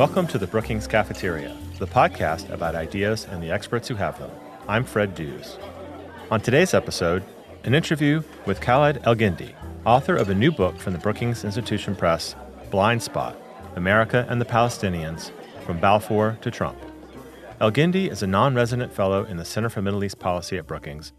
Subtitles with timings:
[0.00, 4.30] Welcome to the Brookings Cafeteria, the podcast about ideas and the experts who have them.
[4.66, 5.58] I'm Fred Dews.
[6.30, 7.22] On today's episode,
[7.64, 9.52] an interview with Khaled Elgindy,
[9.84, 12.34] author of a new book from the Brookings Institution Press,
[12.70, 13.36] Blind Spot
[13.76, 15.32] America and the Palestinians
[15.66, 16.78] From Balfour to Trump.
[17.60, 21.12] Elgindy is a non resident fellow in the Center for Middle East Policy at Brookings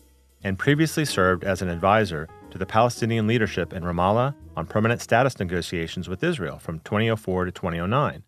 [0.43, 5.37] and previously served as an advisor to the Palestinian leadership in Ramallah on permanent status
[5.37, 8.23] negotiations with Israel from 2004 to 2009,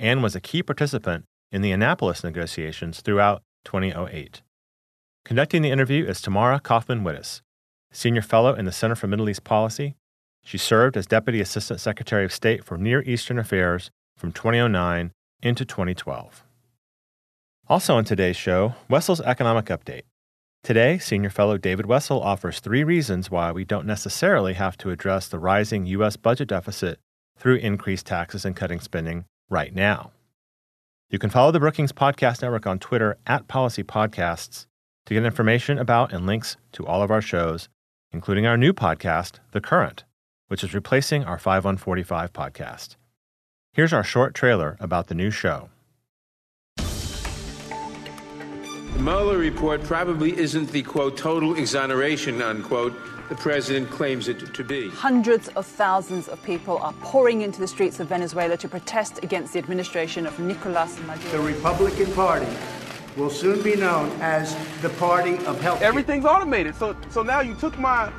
[0.00, 4.40] and was a key participant in the Annapolis negotiations throughout 2008.
[5.24, 7.42] Conducting the interview is Tamara Kaufman Wittes,
[7.92, 9.94] Senior Fellow in the Center for Middle East Policy.
[10.42, 15.64] She served as Deputy Assistant Secretary of State for Near Eastern Affairs from 2009 into
[15.66, 16.44] 2012.
[17.68, 20.02] Also on today's show, Wessel's Economic Update.
[20.64, 25.28] Today, Senior Fellow David Wessel offers three reasons why we don't necessarily have to address
[25.28, 26.16] the rising U.S.
[26.16, 26.98] budget deficit
[27.36, 30.12] through increased taxes and cutting spending right now.
[31.10, 34.66] You can follow the Brookings Podcast Network on Twitter at Policy Podcasts
[35.06, 37.68] to get information about and links to all of our shows,
[38.12, 40.04] including our new podcast, The Current,
[40.46, 42.94] which is replacing our 5 on 45 podcast.
[43.72, 45.68] Here's our short trailer about the new show.
[48.94, 52.94] The Mueller report probably isn't the quote total exoneration unquote
[53.30, 54.90] the president claims it to be.
[54.90, 59.54] Hundreds of thousands of people are pouring into the streets of Venezuela to protest against
[59.54, 61.30] the administration of Nicolas Maduro.
[61.30, 62.48] The Republican Party
[63.16, 65.80] will soon be known as the party of health.
[65.80, 66.74] Everything's automated.
[66.74, 68.12] So so now you took my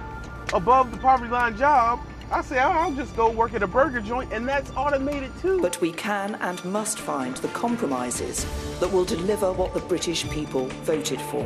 [0.53, 1.99] above the poverty line job
[2.31, 5.61] I say I'll just go work at a burger joint, and that's automated too.
[5.61, 8.45] But we can and must find the compromises
[8.79, 11.43] that will deliver what the British people voted for.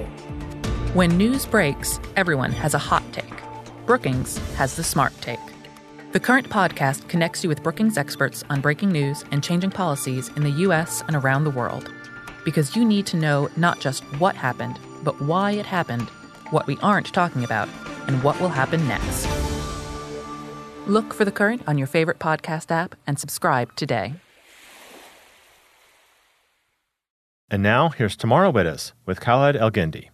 [0.93, 3.44] When news breaks, everyone has a hot take.
[3.85, 5.39] Brookings has the smart take.
[6.11, 10.43] The current podcast connects you with Brookings experts on breaking news and changing policies in
[10.43, 11.03] the U.S.
[11.05, 11.93] and around the world.
[12.43, 16.09] Because you need to know not just what happened, but why it happened,
[16.49, 17.69] what we aren't talking about,
[18.07, 19.27] and what will happen next.
[20.87, 24.15] Look for The Current on your favorite podcast app and subscribe today.
[27.51, 30.09] And now, here's Tamara Wittes with Khaled Elgindy.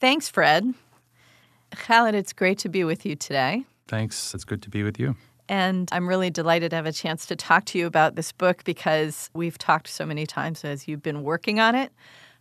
[0.00, 0.74] Thanks, Fred.
[1.76, 3.64] Khaled, it's great to be with you today.
[3.88, 4.34] Thanks.
[4.34, 5.16] It's good to be with you.
[5.48, 8.62] And I'm really delighted to have a chance to talk to you about this book
[8.64, 11.92] because we've talked so many times as you've been working on it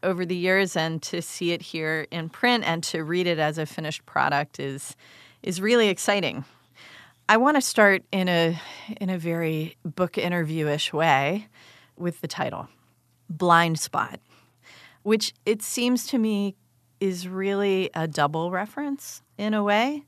[0.04, 3.58] over the years and to see it here in print and to read it as
[3.58, 4.96] a finished product is
[5.42, 6.46] is really exciting.
[7.28, 8.60] I want to start in a
[9.00, 11.48] in a very book interviewish way
[11.98, 12.68] with the title
[13.30, 14.20] Blind Spot,
[15.04, 16.56] which it seems to me
[17.00, 20.04] is really a double reference in a way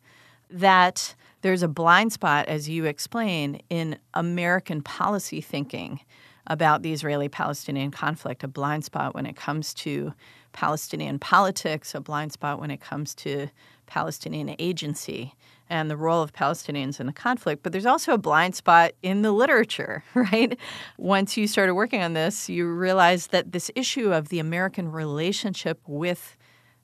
[0.50, 6.02] that there's a blind spot as you explain in American policy thinking
[6.48, 10.14] about the Israeli-Palestinian conflict, a blind spot when it comes to
[10.54, 13.48] Palestinian politics, a blind spot when it comes to
[13.86, 15.34] Palestinian agency
[15.70, 17.64] and the role of Palestinians in the conflict.
[17.64, 20.58] But there's also a blind spot in the literature, right?
[20.98, 25.80] Once you started working on this, you realized that this issue of the American relationship
[25.88, 26.38] with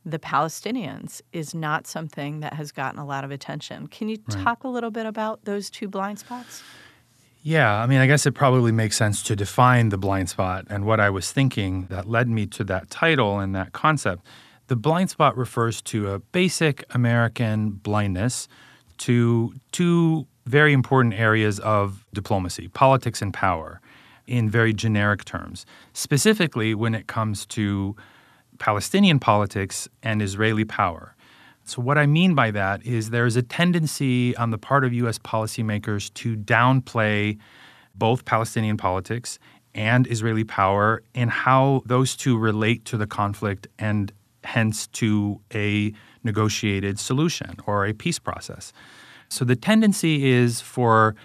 [0.07, 3.87] the Palestinians is not something that has gotten a lot of attention.
[3.87, 4.41] Can you right.
[4.41, 6.63] talk a little bit about those two blind spots?
[7.43, 10.85] Yeah, I mean, I guess it probably makes sense to define the blind spot and
[10.85, 14.25] what I was thinking that led me to that title and that concept.
[14.67, 18.47] The blind spot refers to a basic American blindness
[18.99, 23.81] to two very important areas of diplomacy politics and power
[24.25, 27.95] in very generic terms, specifically when it comes to
[28.59, 31.15] Palestinian politics and Israeli power.
[31.63, 35.19] So, what I mean by that is there's a tendency on the part of U.S.
[35.19, 37.37] policymakers to downplay
[37.93, 39.37] both Palestinian politics
[39.75, 44.11] and Israeli power and how those two relate to the conflict and
[44.43, 48.71] hence to a negotiated solution or a peace process.
[49.29, 51.15] So the tendency is for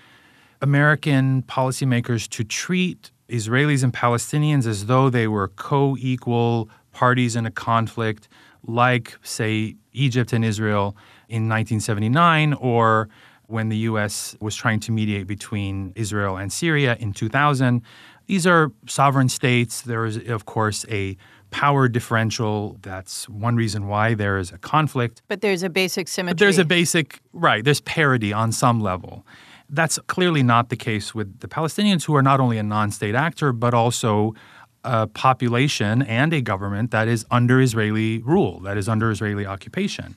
[0.61, 7.47] American policymakers to treat Israelis and Palestinians as though they were co equal parties in
[7.47, 8.29] a conflict,
[8.67, 10.97] like, say, Egypt and Israel
[11.29, 13.09] in 1979 or
[13.47, 14.37] when the U.S.
[14.41, 17.83] was trying to mediate between Israel and Syria in 2000.
[18.27, 19.83] These are sovereign states.
[19.83, 21.17] There is, of course, a
[21.50, 22.79] power differential.
[22.83, 25.23] That's one reason why there is a conflict.
[25.29, 26.35] But there's a basic symmetry.
[26.35, 29.27] But there's a basic, right, there's parity on some level.
[29.69, 33.15] That's clearly not the case with the Palestinians, who are not only a non state
[33.15, 34.35] actor, but also
[34.84, 40.17] a population and a government that is under Israeli rule, that is under Israeli occupation.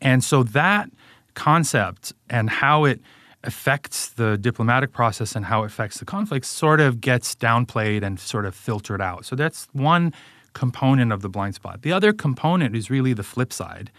[0.00, 0.90] And so that
[1.34, 3.00] concept and how it
[3.44, 8.20] affects the diplomatic process and how it affects the conflict sort of gets downplayed and
[8.20, 9.24] sort of filtered out.
[9.24, 10.12] So that's one
[10.52, 11.82] component of the blind spot.
[11.82, 13.90] The other component is really the flip side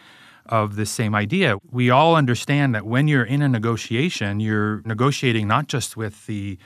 [0.45, 1.57] of the same idea.
[1.71, 6.57] We all understand that when you're in a negotiation, you're negotiating not just with the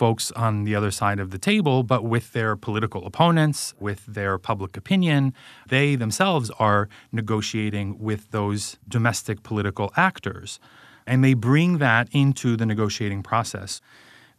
[0.00, 4.38] folks on the other side of the table, but with their political opponents, with their
[4.38, 5.34] public opinion.
[5.68, 10.58] They themselves are negotiating with those domestic political actors.
[11.06, 13.82] And they bring that into the negotiating process.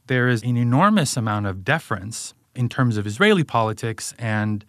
[0.08, 4.66] There is an enormous amount of deference in terms of Israeli politics and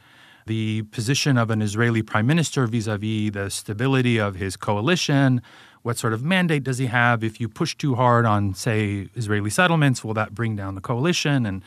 [0.46, 5.40] the position of an Israeli prime minister vis a vis the stability of his coalition.
[5.82, 7.25] What sort of mandate does he have?
[7.25, 11.44] If you push too hard on, say, Israeli settlements, will that bring down the coalition
[11.44, 11.62] and,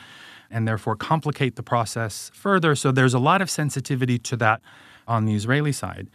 [0.50, 2.74] and therefore complicate the process further?
[2.74, 4.62] So there's a lot of sensitivity to that
[5.06, 6.08] on the Israeli side.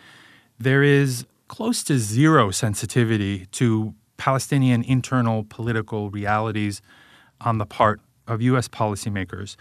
[0.60, 6.82] There is close to zero sensitivity to Palestinian internal political realities
[7.42, 8.68] on the part of U.S.
[8.68, 9.56] policymakers.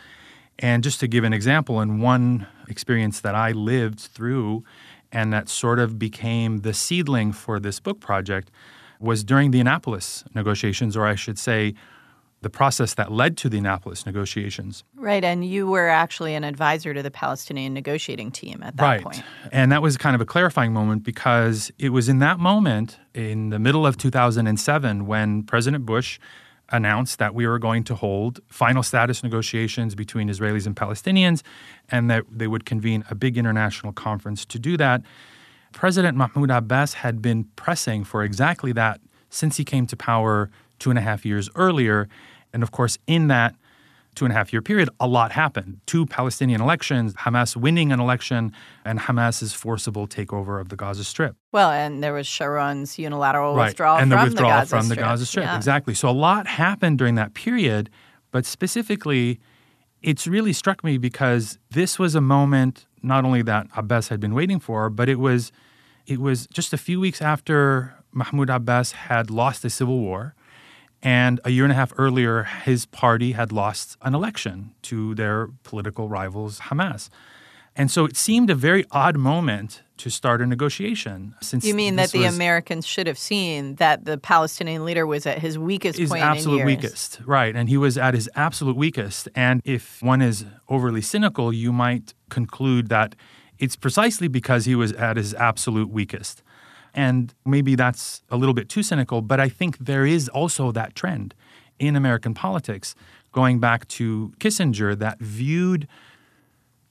[0.58, 4.62] And just to give an example, in one experience that I lived through
[5.12, 8.50] and that sort of became the seedling for this book project
[8.98, 11.74] was during the Annapolis negotiations, or I should say,
[12.42, 14.82] the process that led to the Annapolis negotiations.
[14.94, 19.02] Right, and you were actually an advisor to the Palestinian negotiating team at that right.
[19.02, 19.22] point.
[19.52, 23.50] And that was kind of a clarifying moment because it was in that moment, in
[23.50, 26.18] the middle of 2007, when President Bush
[26.72, 31.42] announced that we were going to hold final status negotiations between Israelis and Palestinians
[31.88, 35.02] and that they would convene a big international conference to do that.
[35.72, 39.00] President Mahmoud Abbas had been pressing for exactly that
[39.30, 42.08] since he came to power two and a half years earlier.
[42.52, 43.54] And of course, in that
[44.14, 45.80] two and a half year period, a lot happened.
[45.86, 48.52] Two Palestinian elections, Hamas winning an election,
[48.84, 51.36] and Hamas's forcible takeover of the Gaza Strip.
[51.52, 53.66] Well, and there was Sharon's unilateral right.
[53.66, 54.98] withdrawal and from the withdrawal the Gaza from Strip.
[54.98, 55.44] the Gaza Strip.
[55.44, 55.56] Yeah.
[55.56, 55.94] Exactly.
[55.94, 57.90] So a lot happened during that period,
[58.30, 59.40] but specifically,
[60.02, 64.34] it's really struck me because this was a moment not only that Abbas had been
[64.34, 65.52] waiting for, but it was
[66.06, 70.34] it was just a few weeks after Mahmoud Abbas had lost the civil war.
[71.02, 75.48] And a year and a half earlier, his party had lost an election to their
[75.62, 77.08] political rivals, Hamas.
[77.76, 81.34] And so it seemed a very odd moment to start a negotiation.
[81.40, 85.26] Since You mean that the was Americans should have seen that the Palestinian leader was
[85.26, 87.54] at his weakest his point absolute weakest, right?
[87.54, 89.28] And he was at his absolute weakest.
[89.34, 93.14] And if one is overly cynical, you might conclude that
[93.58, 96.42] it's precisely because he was at his absolute weakest.
[96.94, 100.94] And maybe that's a little bit too cynical, but I think there is also that
[100.94, 101.34] trend
[101.78, 102.94] in American politics,
[103.32, 105.88] going back to Kissinger, that viewed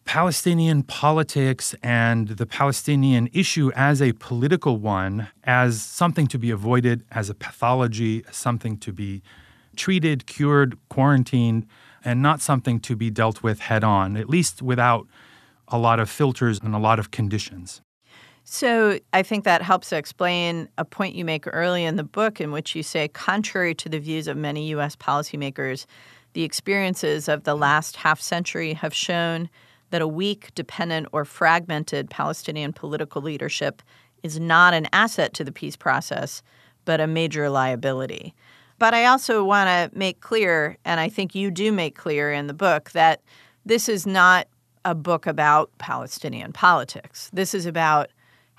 [0.06, 7.04] Palestinian politics and the Palestinian issue as a political one, as something to be avoided,
[7.12, 9.22] as a pathology, something to be
[9.76, 11.68] treated, cured, quarantined,
[12.04, 15.08] and not something to be dealt with head on, at least without
[15.68, 17.82] a lot of filters and a lot of conditions.
[18.52, 22.52] So I think that helps explain a point you make early in the book, in
[22.52, 24.96] which you say, contrary to the views of many U.S.
[24.96, 25.86] policymakers,
[26.34, 29.52] the experiences of the last half century have shown
[29.92, 33.84] that a weak, dependent, or fragmented Palestinian political leadership
[34.24, 36.42] is not an asset to the peace process,
[36.86, 38.34] but a major liability.
[38.80, 42.48] But I also want to make clear, and I think you do make clear in
[42.48, 43.22] the book, that
[43.64, 44.48] this is not
[44.86, 47.30] a book about Palestinian politics.
[47.32, 48.10] This is about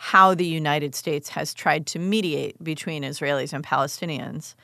[0.02, 4.54] how the United States has tried to mediate between Israelis and Palestinians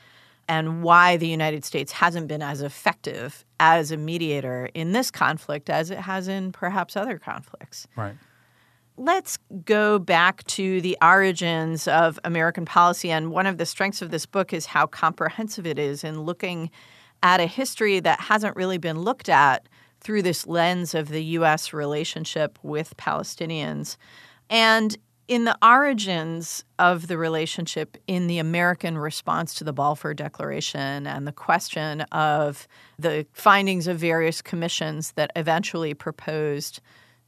[0.49, 5.69] and why the United States hasn't been as effective as a mediator in this conflict
[5.69, 7.85] as it has in perhaps other conflicts.
[7.95, 8.15] Right.
[8.97, 13.11] Let's go back to the origins of American policy.
[13.11, 16.71] And one of the strengths of this book is how comprehensive it is in looking
[17.21, 19.69] at a history that hasn't really been looked at
[20.01, 21.73] through this lens of the U.S.
[21.73, 23.97] relationship with Palestinians.
[24.49, 31.05] And in the origins of the relationship in the American response to the Balfour Declaration
[31.05, 32.67] and the question of
[32.97, 36.79] the findings of various commissions that eventually proposed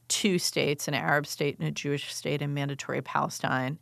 [0.08, 3.78] two states, an Arab state and a Jewish state in mandatory Palestine.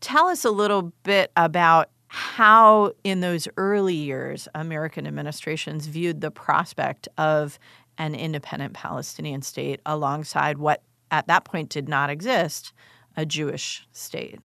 [0.00, 6.30] Tell us a little bit about how, in those early years, American administrations viewed the
[6.30, 7.58] prospect of
[7.98, 12.72] an independent Palestinian state alongside what at that point did not exist
[13.18, 14.38] a Jewish state.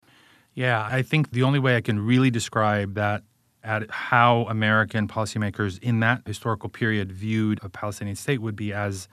[0.55, 3.23] Yeah, I think the only way I can really describe that
[3.63, 9.09] at how American policymakers in that historical period viewed a Palestinian state would be as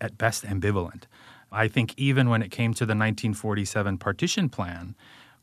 [0.00, 1.04] at best ambivalent.
[1.50, 4.94] I think even when it came to the 1947 partition plan,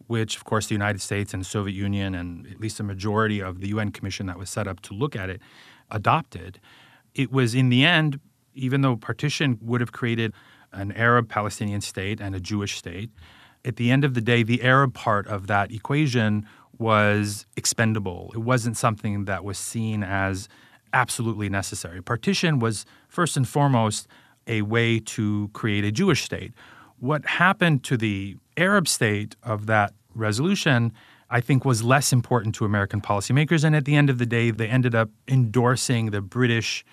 [0.06, 3.42] which, of course, the United States and the Soviet Union and at least a majority
[3.42, 5.42] of the UN Commission that was set up to look at it
[5.90, 6.60] adopted,
[7.16, 8.20] it was in the end,
[8.54, 10.34] even though partition would have created
[10.72, 13.10] an Arab Palestinian state and a Jewish state,
[13.66, 16.46] at the end of the day, the Arab part of that equation
[16.78, 18.32] was expendable.
[18.34, 20.48] It wasn't something that was seen as
[20.94, 22.02] absolutely necessary.
[22.02, 24.08] Partition was first and foremost
[24.48, 26.54] a way to create a Jewish state.
[27.00, 30.94] What happened to the Arab state of that resolution,
[31.30, 33.64] I think, was less important to American policymakers.
[33.64, 36.86] And at the end of the day, they ended up endorsing the British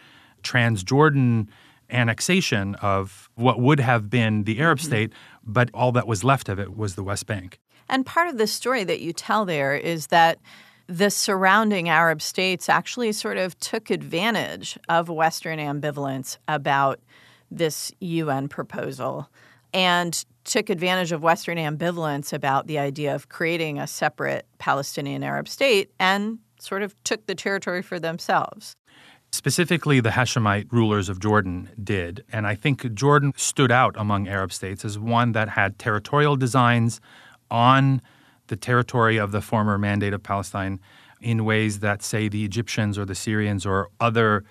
[0.42, 1.48] Transjordan
[1.92, 4.86] annexation of what would have been the Arab mm-hmm.
[4.86, 5.12] state,
[5.44, 7.58] but all that was left of it was the West Bank.
[7.88, 10.38] And part of the story that you tell there is that
[10.86, 17.00] the surrounding Arab states actually sort of took advantage of Western ambivalence about
[17.50, 19.28] this UN proposal
[19.72, 25.48] and took advantage of Western ambivalence about the idea of creating a separate Palestinian Arab
[25.48, 28.76] state and sort of took the territory for themselves.
[29.32, 32.22] Specifically, the Hashemite rulers of Jordan did.
[32.30, 37.00] And I think Jordan stood out among Arab states as one that had territorial designs
[37.50, 38.02] on
[38.48, 40.80] the territory of the former Mandate of Palestine
[41.22, 44.44] in ways that, say, the Egyptians or the Syrians or other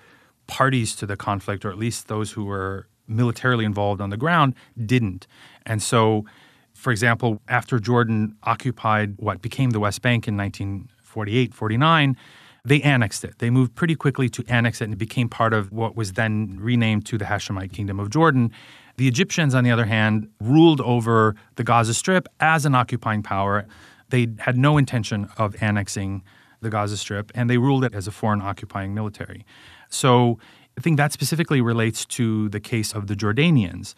[0.47, 4.55] parties to the conflict, or at least those who were militarily involved on the ground,
[4.83, 5.27] didn't.
[5.65, 6.25] And so,
[6.73, 12.17] for example, after Jordan occupied what became the West Bank in 1948 49,
[12.63, 13.39] they annexed it.
[13.39, 16.57] They moved pretty quickly to annex it and it became part of what was then
[16.59, 18.51] renamed to the Hashemite Kingdom of Jordan.
[18.97, 23.65] The Egyptians, on the other hand, ruled over the Gaza Strip as an occupying power.
[24.09, 26.23] They had no intention of annexing
[26.61, 29.45] the Gaza Strip and they ruled it as a foreign occupying military.
[29.89, 30.37] So
[30.77, 33.95] I think that specifically relates to the case of the Jordanians.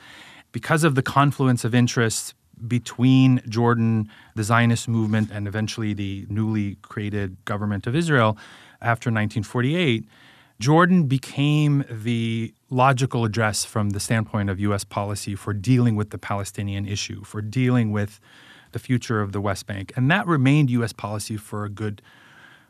[0.53, 2.33] Because of the confluence of interests
[2.67, 8.37] between Jordan, the Zionist movement, and eventually the newly created government of Israel
[8.81, 10.05] after 1948,
[10.59, 14.83] Jordan became the logical address from the standpoint of U.S.
[14.83, 18.19] policy for dealing with the Palestinian issue, for dealing with
[18.71, 19.91] the future of the West Bank.
[19.95, 20.93] And that remained U.S.
[20.93, 22.01] policy for a good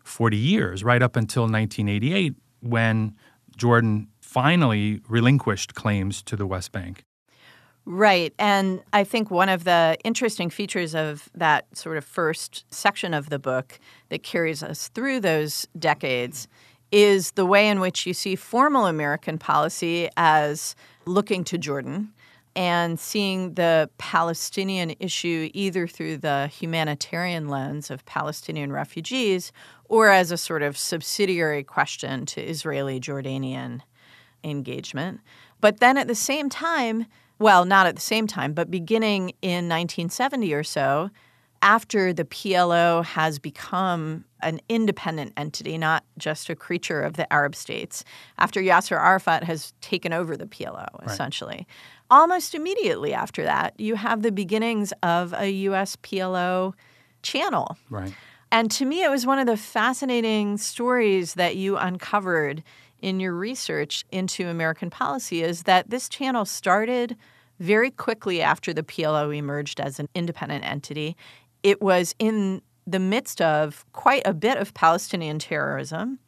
[0.04, 3.16] 40 years, right up until 1988, when
[3.56, 7.04] Jordan finally relinquished claims to the West Bank.
[7.86, 8.34] Right.
[8.40, 13.30] And I think one of the interesting features of that sort of first section of
[13.30, 13.78] the book
[14.10, 16.48] that carries us through those decades
[16.94, 20.76] is the way in which you see formal American policy as
[21.06, 22.14] looking to Jordan
[22.56, 29.52] and seeing the Palestinian issue either through the humanitarian lens of Palestinian refugees
[29.86, 33.82] or as a sort of subsidiary question to Israeli Jordanian
[34.44, 35.20] engagement.
[35.60, 37.08] But then at the same time,
[37.44, 41.10] well, not at the same time, but beginning in 1970 or so,
[41.62, 47.56] after the PLO has become an independent entity, not just a creature of the Arab
[47.56, 48.04] states,
[48.38, 50.92] after Yasser Arafat has taken over the PLO, right.
[51.06, 51.68] essentially.
[52.10, 56.74] Almost immediately after that, you have the beginnings of a US PLO
[57.24, 57.78] channel.
[57.90, 58.14] Right.
[58.52, 62.64] And to me, it was one of the fascinating stories that you uncovered
[63.04, 67.18] in your research into American policy is that this channel started
[67.60, 71.16] very quickly after the PLO emerged as an independent entity.
[71.62, 76.20] It was in the midst of quite a bit of Palestinian terrorism.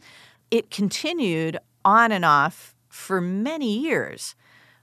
[0.52, 4.36] It continued on and off for many years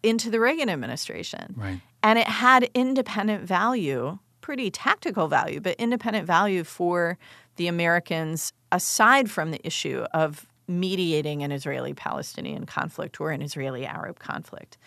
[0.02, 1.54] into the Reagan administration.
[1.56, 1.80] Right.
[2.02, 7.16] And it had independent value, pretty tactical value, but independent value for
[7.56, 13.86] the Americans aside from the issue of mediating an Israeli Palestinian conflict or an Israeli
[13.86, 14.78] Arab conflict.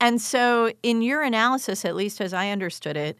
[0.00, 3.18] And so, in your analysis, at least as I understood it,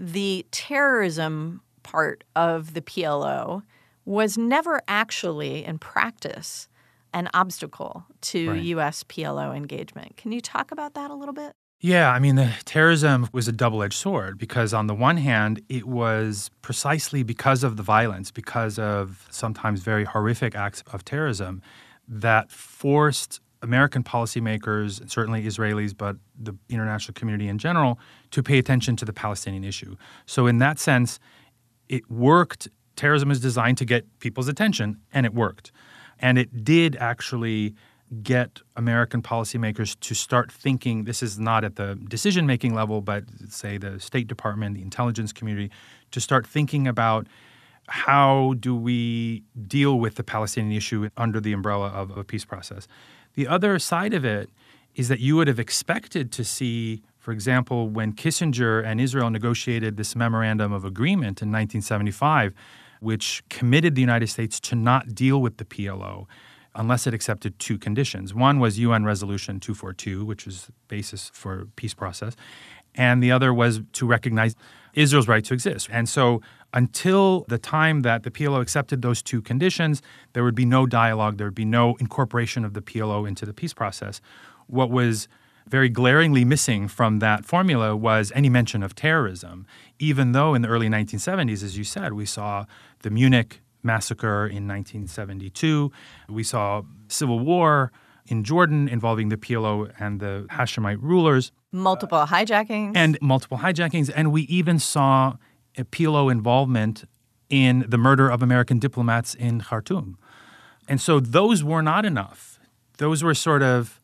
[0.00, 3.62] the terrorism part of the PLO
[4.04, 6.68] was never actually, in practice,
[7.12, 8.62] an obstacle to right.
[8.62, 9.04] U.S.
[9.04, 10.16] PLO engagement.
[10.16, 11.52] Can you talk about that a little bit?
[11.80, 15.60] Yeah, I mean, the terrorism was a double edged sword because, on the one hand,
[15.68, 21.60] it was precisely because of the violence, because of sometimes very horrific acts of terrorism,
[22.08, 27.98] that forced American policymakers, certainly Israelis, but the international community in general,
[28.30, 29.96] to pay attention to the Palestinian issue.
[30.26, 31.18] So, in that sense,
[31.88, 32.68] it worked.
[32.94, 35.72] Terrorism is designed to get people's attention, and it worked.
[36.20, 37.74] And it did actually
[38.22, 43.24] get American policymakers to start thinking this is not at the decision making level, but
[43.48, 45.70] say the State Department, the intelligence community,
[46.10, 47.26] to start thinking about
[47.88, 52.86] how do we deal with the Palestinian issue under the umbrella of a peace process.
[53.34, 54.50] The other side of it
[54.94, 59.96] is that you would have expected to see For example, when Kissinger and Israel negotiated
[59.96, 62.52] this memorandum of agreement in 1975,
[63.00, 66.26] which committed the United States to not deal with the PLO
[66.74, 68.34] unless it accepted two conditions.
[68.34, 72.36] One was UN Resolution 242, which was the basis for peace process,
[72.94, 74.54] and the other was to recognize
[74.94, 75.88] Israel's right to exist.
[75.90, 76.40] And so
[76.72, 81.38] until the time that the PLO accepted those two conditions, there would be no dialogue,
[81.38, 84.20] there would be no incorporation of the PLO into the peace process.
[84.66, 85.28] What was
[85.66, 89.66] very glaringly missing from that formula was any mention of terrorism,
[89.98, 92.66] even though in the early 1970s, as you said, we saw
[93.02, 95.92] the Munich massacre in 1972,
[96.28, 97.92] we saw civil war
[98.26, 101.52] in Jordan involving the PLO and the Hashemite rulers.
[101.74, 102.92] Multiple hijackings.
[102.94, 104.08] And multiple hijackings.
[104.14, 105.34] And we even saw
[105.76, 107.04] a PLO involvement
[107.50, 110.16] in the murder of American diplomats in Khartoum.
[110.86, 112.60] And so those were not enough.
[112.98, 114.00] Those were sort of,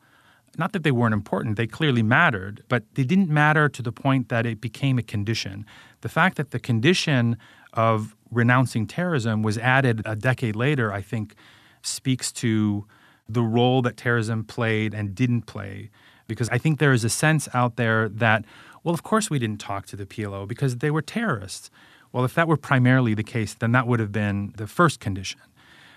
[0.57, 4.27] not that they weren't important, they clearly mattered, but they didn't matter to the point
[4.27, 5.65] that it became a condition.
[6.01, 7.37] The fact that the condition
[7.71, 11.35] of renouncing terrorism was added a decade later, I think,
[11.83, 12.85] speaks to
[13.29, 15.89] the role that terrorism played and didn't play.
[16.27, 18.45] Because I think there is a sense out there that,
[18.83, 21.69] well, of course we didn't talk to the PLO because they were terrorists.
[22.11, 25.39] Well, if that were primarily the case, then that would have been the first condition.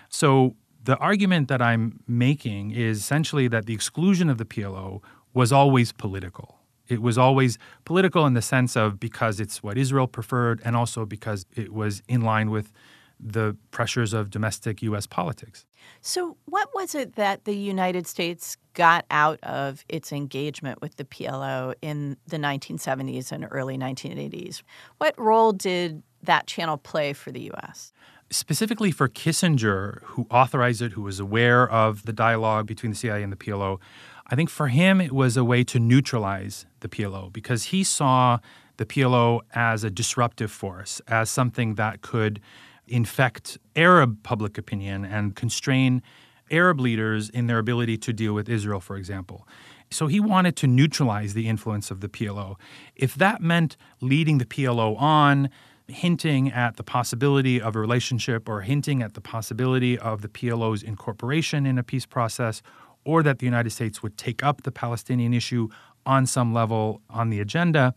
[0.08, 0.54] So
[0.84, 5.02] the argument that I'm making is essentially that the exclusion of the PLO
[5.32, 6.58] was always political.
[6.86, 11.06] It was always political in the sense of because it's what Israel preferred and also
[11.06, 12.72] because it was in line with
[13.24, 15.06] the pressures of domestic U.S.
[15.06, 15.64] politics.
[16.02, 21.04] So, what was it that the United States got out of its engagement with the
[21.04, 24.62] PLO in the 1970s and early 1980s?
[24.98, 27.92] What role did that channel play for the U.S.?
[28.30, 33.22] Specifically for Kissinger, who authorized it, who was aware of the dialogue between the CIA
[33.22, 33.78] and the PLO,
[34.26, 38.38] I think for him it was a way to neutralize the PLO because he saw
[38.76, 42.40] the PLO as a disruptive force, as something that could
[42.86, 46.02] infect Arab public opinion and constrain
[46.50, 49.46] Arab leaders in their ability to deal with Israel, for example.
[49.90, 52.56] So he wanted to neutralize the influence of the PLO.
[52.96, 55.50] If that meant leading the PLO on,
[55.86, 60.82] hinting at the possibility of a relationship or hinting at the possibility of the PLO's
[60.82, 62.62] incorporation in a peace process,
[63.04, 65.68] or that the United States would take up the Palestinian issue
[66.06, 67.94] on some level on the agenda,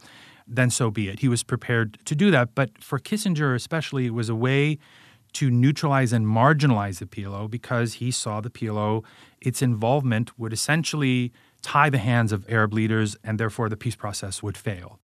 [0.47, 1.19] then so be it.
[1.19, 2.55] He was prepared to do that.
[2.55, 4.77] But for Kissinger, especially, it was a way
[5.33, 9.03] to neutralize and marginalize the PLO because he saw the PLO,
[9.41, 11.31] its involvement would essentially
[11.61, 14.99] tie the hands of Arab leaders and therefore the peace process would fail.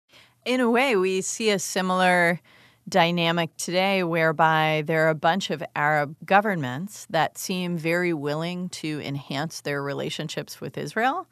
[0.45, 2.39] In a way, we see a similar
[2.87, 8.99] dynamic today whereby there are a bunch of Arab governments that seem very willing to
[9.01, 11.27] enhance their relationships with Israel,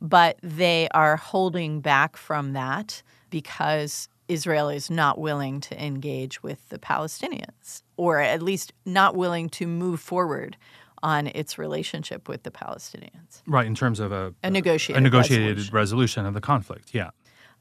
[0.00, 6.68] but they are holding back from that because Israel is not willing to engage with
[6.68, 10.56] the Palestinians, or at least not willing to move forward
[11.02, 13.42] on its relationship with the Palestinians.
[13.46, 15.74] Right, in terms of a, a negotiated, a negotiated resolution.
[15.74, 17.10] resolution of the conflict, yeah.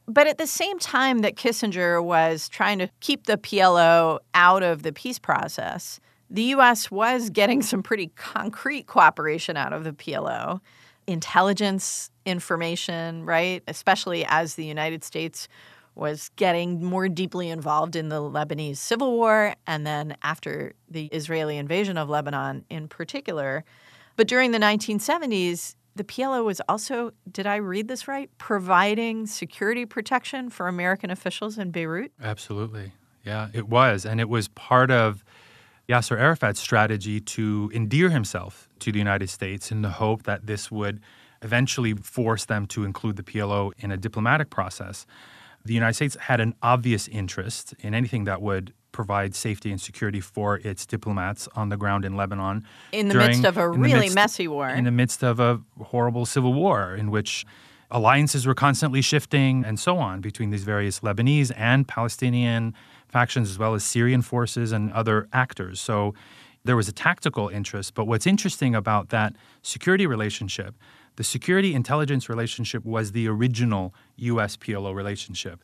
[0.07, 4.83] But at the same time that Kissinger was trying to keep the PLO out of
[4.83, 6.91] the peace process, the U.S.
[6.91, 10.61] was getting some pretty concrete cooperation out of the PLO.
[11.09, 13.63] Intelligence information, right?
[13.67, 15.47] Especially as the United States
[15.95, 21.57] was getting more deeply involved in the Lebanese civil war and then after the Israeli
[21.57, 23.65] invasion of Lebanon in particular.
[24.15, 29.85] But during the 1970s, the PLO was also, did I read this right, providing security
[29.85, 32.11] protection for American officials in Beirut?
[32.21, 32.93] Absolutely.
[33.25, 34.05] Yeah, it was.
[34.05, 35.25] And it was part of
[35.89, 40.71] Yasser Arafat's strategy to endear himself to the United States in the hope that this
[40.71, 41.01] would
[41.41, 45.05] eventually force them to include the PLO in a diplomatic process.
[45.65, 50.19] The United States had an obvious interest in anything that would provide safety and security
[50.19, 52.65] for its diplomats on the ground in Lebanon.
[52.91, 54.69] In the during, midst of a really midst, messy war.
[54.69, 57.45] In the midst of a horrible civil war in which
[57.91, 62.73] alliances were constantly shifting and so on between these various Lebanese and Palestinian
[63.07, 65.81] factions, as well as Syrian forces and other actors.
[65.81, 66.13] So
[66.63, 67.93] there was a tactical interest.
[67.93, 70.75] But what's interesting about that security relationship
[71.19, 75.61] the security intelligence relationship was the original US PLO relationship.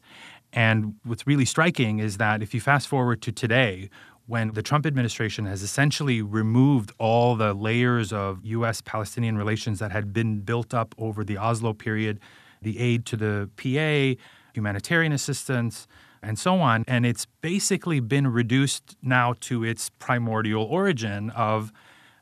[0.51, 3.89] And what's really striking is that if you fast forward to today,
[4.25, 9.93] when the Trump administration has essentially removed all the layers of US Palestinian relations that
[9.93, 12.19] had been built up over the Oslo period,
[12.61, 14.21] the aid to the PA,
[14.53, 15.87] humanitarian assistance,
[16.25, 16.83] and so on.
[16.87, 21.71] And it's basically been reduced now to its primordial origin of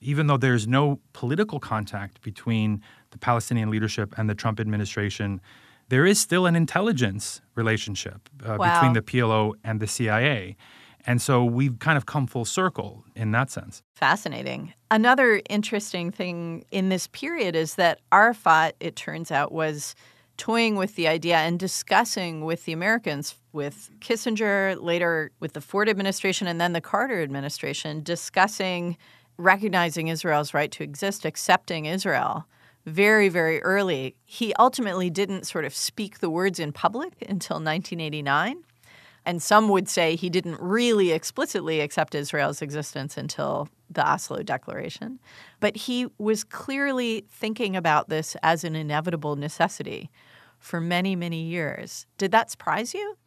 [0.01, 5.39] even though there's no political contact between the Palestinian leadership and the Trump administration,
[5.89, 8.73] there is still an intelligence relationship uh, Wow.
[8.73, 10.57] between the PLO and the CIA.
[11.05, 13.83] And so we've kind of come full circle in that sense.
[13.95, 14.73] Fascinating.
[14.89, 19.95] Another interesting thing in this period is that Arafat, it turns out, was
[20.37, 25.89] toying with the idea and discussing with the Americans, with Kissinger, later with the Ford
[25.89, 28.97] administration, and then the Carter administration, discussing
[29.37, 32.45] recognizing Israel's right to exist, accepting Israel
[32.85, 34.15] very, very early.
[34.25, 38.63] He ultimately didn't sort of speak the words in public until 1989.
[39.25, 45.19] And some would say he didn't really explicitly accept Israel's existence until the Oslo Declaration.
[45.59, 50.09] But he was clearly thinking about this as an inevitable necessity
[50.59, 52.05] for many, many years.
[52.17, 53.17] Did that surprise you?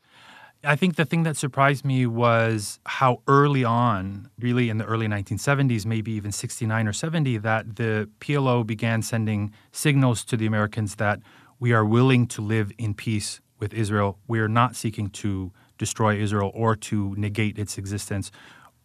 [0.64, 5.06] I think the thing that surprised me was how early on, really in the early
[5.06, 10.96] 1970s, maybe even 69 or 70, that the PLO began sending signals to the Americans
[10.96, 11.20] that
[11.60, 14.18] we are willing to live in peace with Israel.
[14.26, 18.30] We are not seeking to destroy Israel or to negate its existence.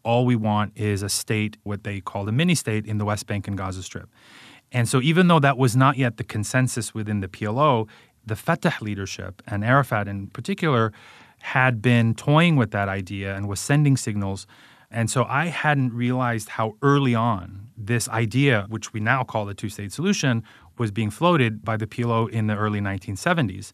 [0.03, 3.27] All we want is a state, what they called a mini state, in the West
[3.27, 4.09] Bank and Gaza Strip.
[4.71, 7.87] And so, even though that was not yet the consensus within the PLO,
[8.25, 10.93] the Fatah leadership and Arafat in particular
[11.41, 14.45] had been toying with that idea and was sending signals.
[14.91, 19.53] And so I hadn't realized how early on this idea, which we now call the
[19.53, 20.43] two state solution,
[20.77, 23.71] was being floated by the PLO in the early 1970s.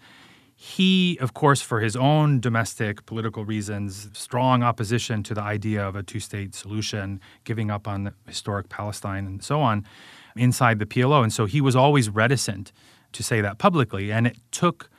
[0.59, 5.95] He, of course, for his own domestic political reasons, strong opposition to the idea of
[5.95, 9.85] a two state solution, giving up on historic Palestine and so on
[10.35, 11.21] inside the PLO.
[11.21, 12.71] And so he was always reticent
[13.11, 14.11] to say that publicly.
[14.11, 14.89] And it took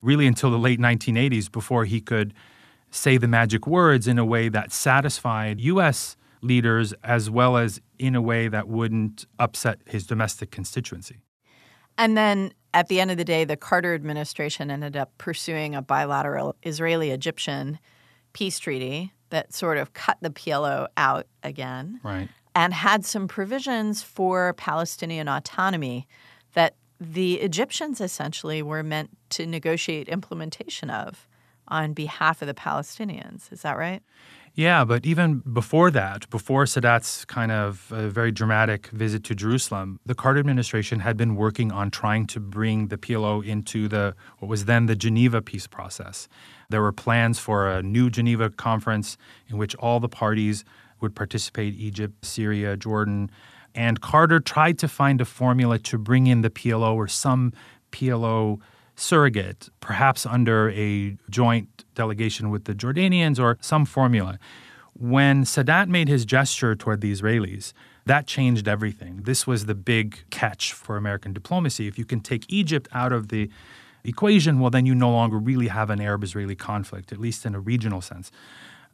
[0.00, 2.32] really until the late 1980s before he could
[2.90, 6.16] say the magic words in a way that satisfied U.S.
[6.40, 11.20] leaders as well as in a way that wouldn't upset his domestic constituency.
[11.98, 15.82] And then at the end of the day, the Carter administration ended up pursuing a
[15.82, 17.78] bilateral Israeli Egyptian
[18.32, 22.28] peace treaty that sort of cut the PLO out again Right.
[22.54, 26.06] and had some provisions for Palestinian autonomy
[26.54, 31.26] that the Egyptians essentially were meant to negotiate implementation of
[31.68, 33.50] on behalf of the Palestinians.
[33.52, 34.02] Is that right?
[34.54, 39.98] Yeah, but even before that, before Sadat's kind of uh, very dramatic visit to Jerusalem,
[40.04, 44.48] the Carter administration had been working on trying to bring the PLO into the what
[44.48, 46.28] was then the Geneva peace process.
[46.68, 49.16] There were plans for a new Geneva conference
[49.48, 50.64] in which all the parties
[51.00, 53.30] would participate Egypt, Syria, Jordan.
[53.74, 57.54] And Carter tried to find a formula to bring in the PLO or some
[57.90, 58.60] PLO
[59.02, 64.38] surrogate, perhaps under a joint delegation with the Jordanians or some formula.
[64.94, 67.72] When Sadat made his gesture toward the Israelis,
[68.06, 69.22] that changed everything.
[69.22, 71.88] This was the big catch for American diplomacy.
[71.88, 73.50] If you can take Egypt out of the
[74.04, 77.54] equation, well, then you no longer really have an Arab Israeli conflict, at least in
[77.54, 78.30] a regional sense.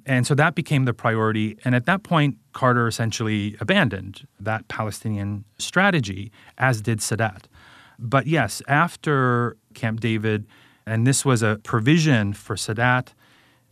[0.07, 1.59] And so that became the priority.
[1.65, 7.45] And at that point, Carter essentially abandoned that Palestinian strategy, as did Sadat.
[7.99, 10.47] But yes, after Camp David,
[10.87, 13.09] and this was a provision for Sadat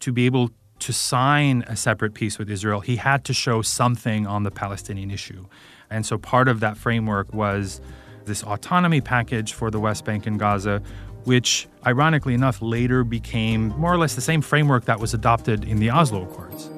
[0.01, 4.27] to be able to sign a separate peace with Israel, he had to show something
[4.27, 5.47] on the Palestinian issue.
[5.89, 7.81] And so part of that framework was
[8.25, 10.83] this autonomy package for the West Bank and Gaza,
[11.25, 15.79] which, ironically enough, later became more or less the same framework that was adopted in
[15.79, 16.69] the Oslo Accords.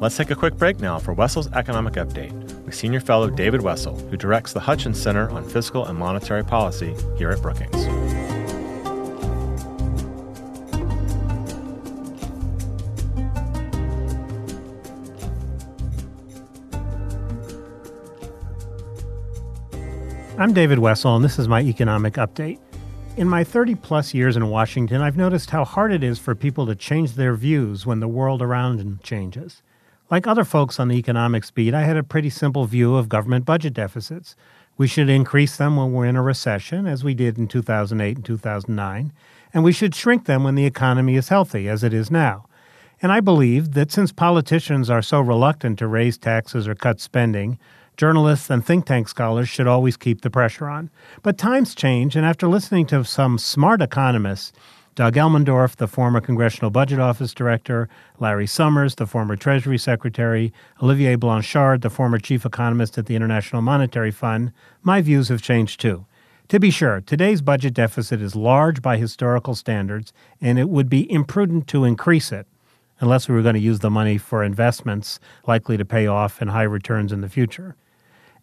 [0.00, 2.32] Let's take a quick break now for Wessel's Economic Update
[2.64, 6.94] with Senior Fellow David Wessel, who directs the Hutchins Center on Fiscal and Monetary Policy
[7.16, 7.74] here at Brookings.
[20.38, 22.60] I'm David Wessel, and this is my economic update.
[23.16, 26.66] In my 30 plus years in Washington, I've noticed how hard it is for people
[26.66, 29.60] to change their views when the world around them changes.
[30.10, 33.44] Like other folks on the economics beat, I had a pretty simple view of government
[33.44, 34.36] budget deficits.
[34.78, 38.24] We should increase them when we're in a recession, as we did in 2008 and
[38.24, 39.12] 2009,
[39.52, 42.46] and we should shrink them when the economy is healthy, as it is now.
[43.02, 47.58] And I believed that since politicians are so reluctant to raise taxes or cut spending,
[47.98, 50.88] journalists and think tank scholars should always keep the pressure on.
[51.22, 54.52] But times change, and after listening to some smart economists,
[54.98, 61.14] Doug Elmendorf, the former Congressional Budget Office Director, Larry Summers, the former Treasury Secretary, Olivier
[61.14, 64.50] Blanchard, the former Chief Economist at the International Monetary Fund,
[64.82, 66.04] my views have changed too.
[66.48, 71.08] To be sure, today's budget deficit is large by historical standards, and it would be
[71.12, 72.48] imprudent to increase it
[72.98, 76.50] unless we were going to use the money for investments likely to pay off and
[76.50, 77.76] high returns in the future.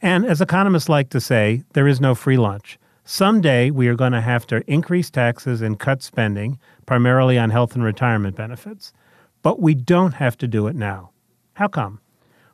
[0.01, 2.79] And as economists like to say, there is no free lunch.
[3.07, 7.75] Someday we are going to have to increase taxes and cut spending, primarily on health
[7.75, 8.93] and retirement benefits.
[9.43, 11.11] But we don't have to do it now.
[11.53, 11.99] How come?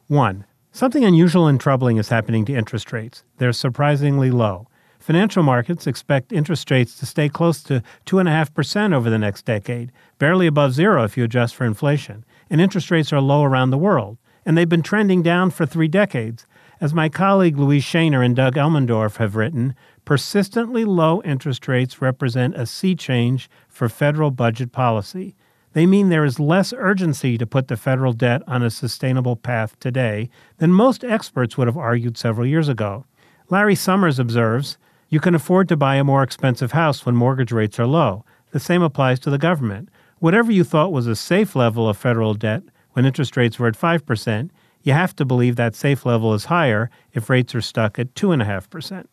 [0.08, 3.24] One, something unusual and troubling is happening to interest rates.
[3.38, 4.68] They're surprisingly low.
[5.00, 10.48] Financial markets expect interest rates to stay close to 2.5% over the next decade, barely
[10.48, 12.26] above zero if you adjust for inflation.
[12.50, 14.18] And interest rates are low around the world.
[14.46, 16.46] And they've been trending down for three decades.
[16.82, 22.56] As my colleague Louise Sheiner and Doug Elmendorf have written, persistently low interest rates represent
[22.56, 25.36] a sea change for federal budget policy.
[25.74, 29.80] They mean there is less urgency to put the federal debt on a sustainable path
[29.80, 33.06] today than most experts would have argued several years ago.
[33.50, 34.78] Larry Summers observes
[35.10, 38.26] you can afford to buy a more expensive house when mortgage rates are low.
[38.52, 39.90] The same applies to the government.
[40.20, 43.80] Whatever you thought was a safe level of federal debt when interest rates were at
[43.80, 44.50] 5%,
[44.84, 49.06] you have to believe that safe level is higher if rates are stuck at 2.5%.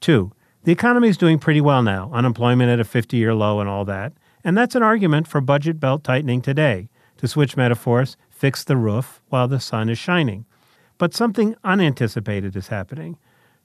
[0.00, 0.32] Two,
[0.64, 3.84] the economy is doing pretty well now, unemployment at a 50 year low and all
[3.84, 4.12] that.
[4.42, 6.88] And that's an argument for budget belt tightening today.
[7.18, 10.46] To switch metaphors, fix the roof while the sun is shining.
[10.96, 13.18] But something unanticipated is happening.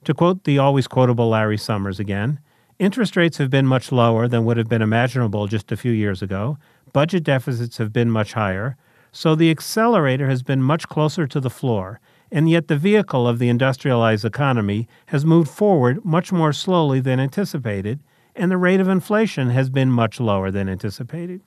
[0.04, 2.38] To quote the always quotable Larry Summers again,
[2.78, 6.22] interest rates have been much lower than would have been imaginable just a few years
[6.22, 6.58] ago,
[6.92, 8.76] budget deficits have been much higher,
[9.10, 12.00] so the accelerator has been much closer to the floor,
[12.36, 17.18] and yet the vehicle of the industrialized economy has moved forward much more slowly than
[17.18, 17.98] anticipated,
[18.34, 21.40] and the rate of inflation has been much lower than anticipated.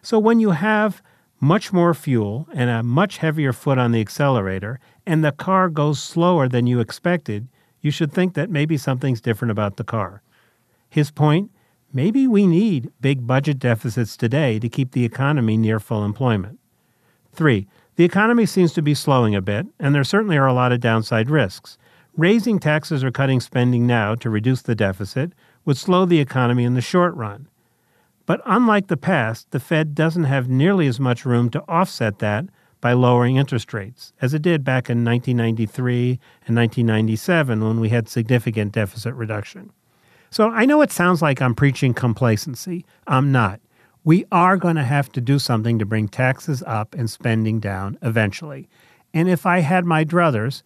[0.00, 1.02] So when you have
[1.40, 6.00] much more fuel and a much heavier foot on the accelerator, and the car goes
[6.00, 7.48] slower than you expected,
[7.80, 10.22] you should think that maybe something's different about the car.
[10.88, 11.50] His point
[11.92, 16.60] maybe we need big budget deficits today to keep the economy near full employment.
[17.32, 17.66] Three,
[17.98, 20.78] the economy seems to be slowing a bit, and there certainly are a lot of
[20.78, 21.76] downside risks.
[22.16, 25.32] Raising taxes or cutting spending now to reduce the deficit
[25.64, 27.48] would slow the economy in the short run.
[28.24, 32.44] But unlike the past, the Fed doesn't have nearly as much room to offset that
[32.80, 38.08] by lowering interest rates, as it did back in 1993 and 1997 when we had
[38.08, 39.72] significant deficit reduction.
[40.30, 42.84] So I know it sounds like I'm preaching complacency.
[43.08, 43.58] I'm not.
[44.04, 47.98] We are going to have to do something to bring taxes up and spending down
[48.02, 48.68] eventually.
[49.12, 50.62] And if I had my druthers,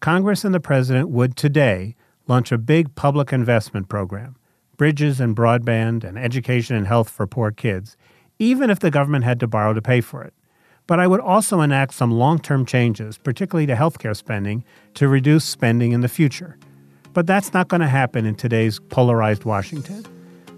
[0.00, 1.96] Congress and the President would today
[2.28, 4.36] launch a big public investment program
[4.76, 7.96] bridges and broadband and education and health for poor kids,
[8.38, 10.34] even if the government had to borrow to pay for it.
[10.86, 15.44] But I would also enact some long term changes, particularly to healthcare spending, to reduce
[15.44, 16.58] spending in the future.
[17.12, 20.04] But that's not going to happen in today's polarized Washington.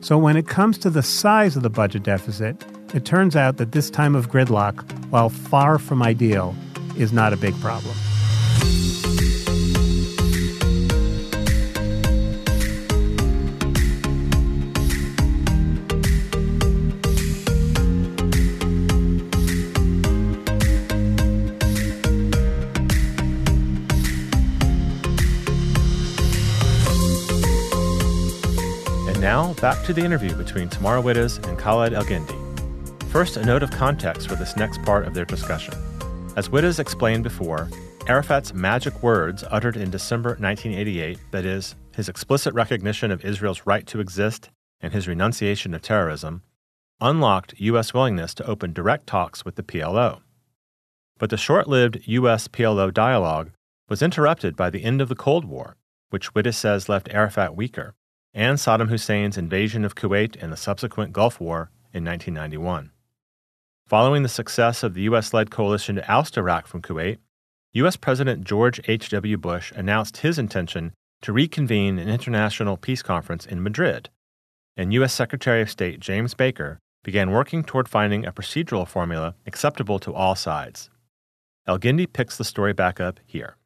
[0.00, 3.72] So when it comes to the size of the budget deficit, it turns out that
[3.72, 6.54] this time of gridlock, while far from ideal,
[6.96, 7.94] is not a big problem.
[29.60, 32.36] Back to the interview between Tamara Wittes and Khaled Elgindy.
[33.10, 35.74] First, a note of context for this next part of their discussion.
[36.36, 37.68] As Wittes explained before,
[38.06, 43.84] Arafat's magic words uttered in December 1988, that is, his explicit recognition of Israel's right
[43.88, 46.42] to exist and his renunciation of terrorism,
[47.00, 47.92] unlocked U.S.
[47.92, 50.20] willingness to open direct talks with the PLO.
[51.18, 52.46] But the short lived U.S.
[52.46, 53.50] PLO dialogue
[53.88, 55.76] was interrupted by the end of the Cold War,
[56.10, 57.94] which Wittes says left Arafat weaker
[58.38, 62.92] and Saddam Hussein's invasion of Kuwait and the subsequent Gulf War in 1991.
[63.84, 65.34] Following the success of the U.S.
[65.34, 67.18] led coalition to oust Iraq from Kuwait,
[67.72, 67.96] U.S.
[67.96, 69.36] President George H.W.
[69.38, 74.08] Bush announced his intention to reconvene an international peace conference in Madrid,
[74.76, 75.12] and U.S.
[75.12, 80.36] Secretary of State James Baker began working toward finding a procedural formula acceptable to all
[80.36, 80.90] sides.
[81.66, 83.56] Elgindy picks the story back up here.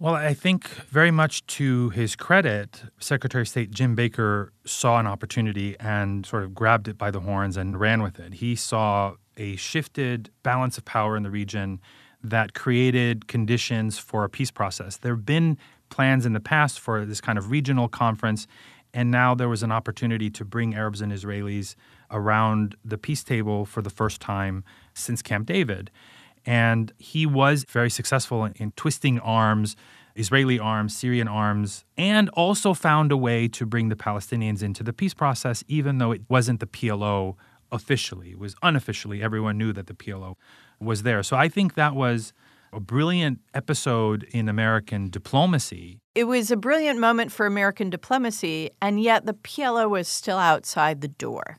[0.00, 5.06] Well, I think very much to his credit, Secretary of State Jim Baker saw an
[5.06, 8.34] opportunity and sort of grabbed it by the horns and ran with it.
[8.34, 11.80] He saw a shifted balance of power in the region
[12.24, 14.96] that created conditions for a peace process.
[14.96, 15.58] There have been
[15.90, 18.48] plans in the past for this kind of regional conference,
[18.92, 21.76] and now there was an opportunity to bring Arabs and Israelis
[22.10, 25.92] around the peace table for the first time since Camp David.
[26.46, 29.76] And he was very successful in, in twisting arms,
[30.14, 34.92] Israeli arms, Syrian arms, and also found a way to bring the Palestinians into the
[34.92, 37.36] peace process, even though it wasn't the PLO
[37.72, 38.30] officially.
[38.30, 39.22] It was unofficially.
[39.22, 40.36] Everyone knew that the PLO
[40.80, 41.22] was there.
[41.22, 42.32] So I think that was
[42.72, 46.00] a brilliant episode in American diplomacy.
[46.14, 51.00] It was a brilliant moment for American diplomacy, and yet the PLO was still outside
[51.00, 51.56] the door,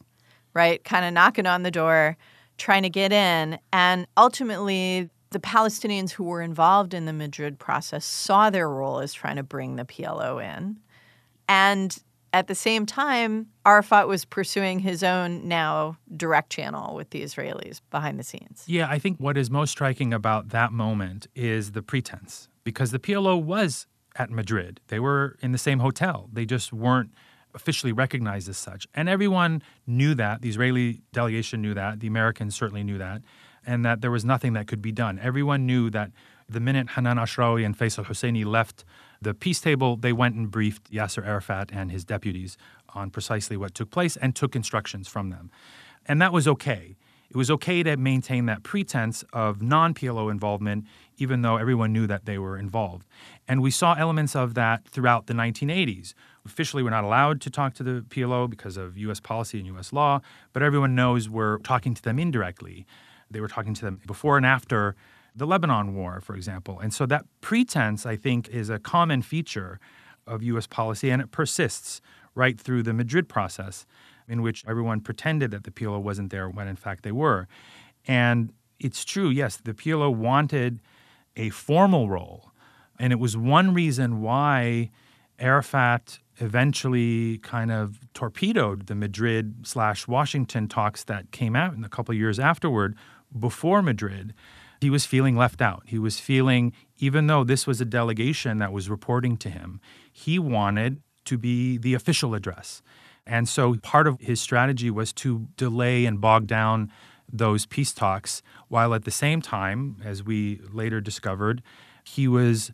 [0.53, 0.83] right?
[0.83, 2.17] Kind of knocking on the door,
[2.57, 3.59] trying to get in.
[3.73, 9.13] And ultimately, the Palestinians who were involved in the Madrid process saw their role as
[9.13, 10.79] trying to bring the PLO in.
[11.49, 11.97] And
[12.31, 17.81] at the same time, Arafat was pursuing his own now direct channel with the Israelis
[17.91, 18.63] behind the scenes.
[18.67, 22.99] Yeah, I think what is most striking about that moment is the pretense, because the
[22.99, 23.87] PLO was
[24.17, 24.81] at Madrid.
[24.87, 26.29] They were in the same hotel.
[26.31, 27.11] They just weren't
[27.55, 28.87] officially recognized as such.
[28.93, 30.41] And everyone knew that.
[30.41, 31.99] The Israeli delegation knew that.
[31.99, 33.21] The Americans certainly knew that.
[33.65, 35.17] And that there was nothing that could be done.
[35.19, 36.11] Everyone knew that
[36.47, 38.85] the minute Hanan Ashrawi and Faisal Husseini left
[39.21, 42.57] the peace table, they went and briefed Yasser Arafat and his deputies
[42.89, 45.49] on precisely what took place and took instructions from them.
[46.05, 46.95] And that was okay.
[47.29, 50.85] It was okay to maintain that pretense of non PLO involvement,
[51.17, 53.07] even though everyone knew that they were involved.
[53.47, 56.13] And we saw elements of that throughout the 1980s.
[56.45, 59.19] Officially, we're not allowed to talk to the PLO because of U.S.
[59.19, 59.91] policy and U.S.
[59.91, 60.21] law,
[60.53, 62.85] but everyone knows we're talking to them indirectly.
[63.31, 64.95] They were talking to them before and after
[65.35, 66.79] the Lebanon War, for example.
[66.79, 69.79] And so that pretense, I think, is a common feature
[70.27, 70.67] of U.S.
[70.67, 72.01] policy, and it persists
[72.35, 73.85] right through the Madrid process,
[74.27, 77.47] in which everyone pretended that the PLO wasn't there when in fact they were.
[78.07, 80.79] And it's true, yes, the PLO wanted
[81.35, 82.51] a formal role.
[82.99, 84.89] And it was one reason why
[85.39, 91.89] Arafat eventually kind of torpedoed the Madrid slash Washington talks that came out in a
[91.89, 92.95] couple years afterward
[93.37, 94.33] before Madrid
[94.81, 95.83] he was feeling left out.
[95.85, 99.79] He was feeling, even though this was a delegation that was reporting to him,
[100.11, 102.81] he wanted to be the official address.
[103.25, 106.91] And so part of his strategy was to delay and bog down
[107.31, 111.63] those peace talks, while at the same time, as we later discovered,
[112.03, 112.71] he was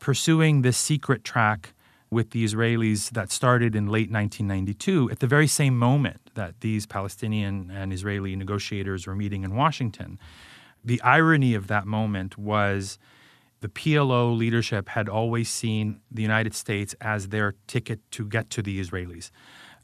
[0.00, 1.73] pursuing this secret track
[2.14, 6.86] with the Israelis that started in late 1992 at the very same moment that these
[6.86, 10.18] Palestinian and Israeli negotiators were meeting in Washington
[10.84, 12.98] the irony of that moment was
[13.60, 18.62] the PLO leadership had always seen the United States as their ticket to get to
[18.62, 19.30] the Israelis.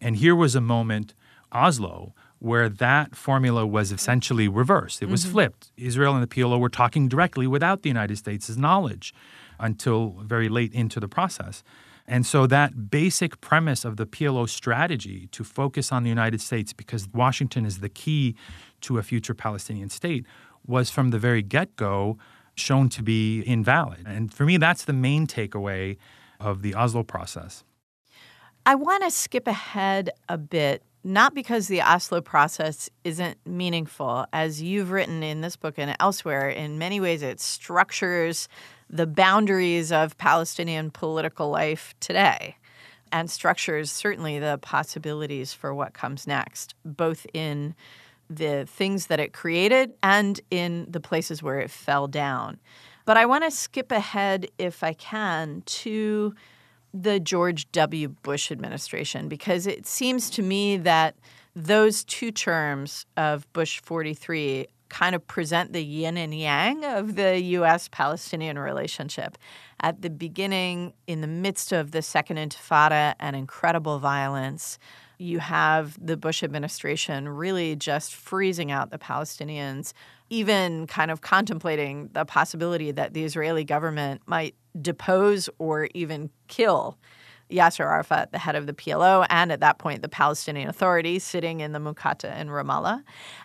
[0.00, 1.14] And here was a moment,
[1.50, 5.02] Oslo, where that formula was essentially reversed.
[5.02, 5.32] It was mm-hmm.
[5.32, 5.72] flipped.
[5.76, 9.14] Israel and the PLO were talking directly without the United States' knowledge
[9.58, 11.62] until very late into the process.
[12.06, 16.72] And so that basic premise of the PLO strategy to focus on the United States
[16.72, 18.34] because Washington is the key
[18.82, 20.24] to a future Palestinian state
[20.66, 22.18] was from the very get go
[22.54, 24.06] shown to be invalid.
[24.06, 25.96] And for me, that's the main takeaway
[26.38, 27.64] of the Oslo process.
[28.66, 34.26] I want to skip ahead a bit, not because the Oslo process isn't meaningful.
[34.32, 38.48] As you've written in this book and elsewhere, in many ways it structures
[38.88, 42.56] the boundaries of Palestinian political life today
[43.12, 47.74] and structures certainly the possibilities for what comes next, both in
[48.28, 52.58] the things that it created and in the places where it fell down.
[53.04, 56.34] But I want to skip ahead, if I can, to
[56.92, 58.08] the George W.
[58.08, 61.16] Bush administration because it seems to me that
[61.54, 67.40] those two terms of Bush 43 kind of present the yin and yang of the
[67.40, 67.88] U.S.
[67.88, 69.38] Palestinian relationship.
[69.80, 74.78] At the beginning, in the midst of the Second Intifada and incredible violence,
[75.20, 79.92] you have the Bush administration really just freezing out the Palestinians,
[80.30, 86.96] even kind of contemplating the possibility that the Israeli government might depose or even kill
[87.50, 91.60] Yasser Arafat, the head of the PLO, and at that point, the Palestinian Authority sitting
[91.60, 93.02] in the Muqata in Ramallah.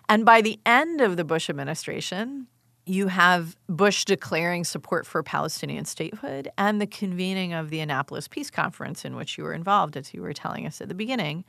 [0.08, 2.46] And by the end of the Bush administration,
[2.86, 8.50] you have Bush declaring support for Palestinian statehood and the convening of the Annapolis Peace
[8.50, 11.44] Conference, in which you were involved, as you were telling us at the beginning.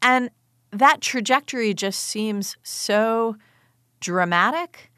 [0.00, 0.30] And
[0.70, 3.36] that trajectory just seems so
[4.00, 4.90] dramatic.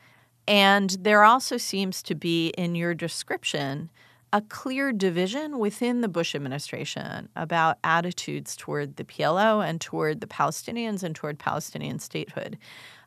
[0.46, 3.90] And there also seems to be in your description
[4.32, 10.26] a clear division within the Bush administration about attitudes toward the PLO and toward the
[10.26, 12.58] Palestinians and toward Palestinian statehood.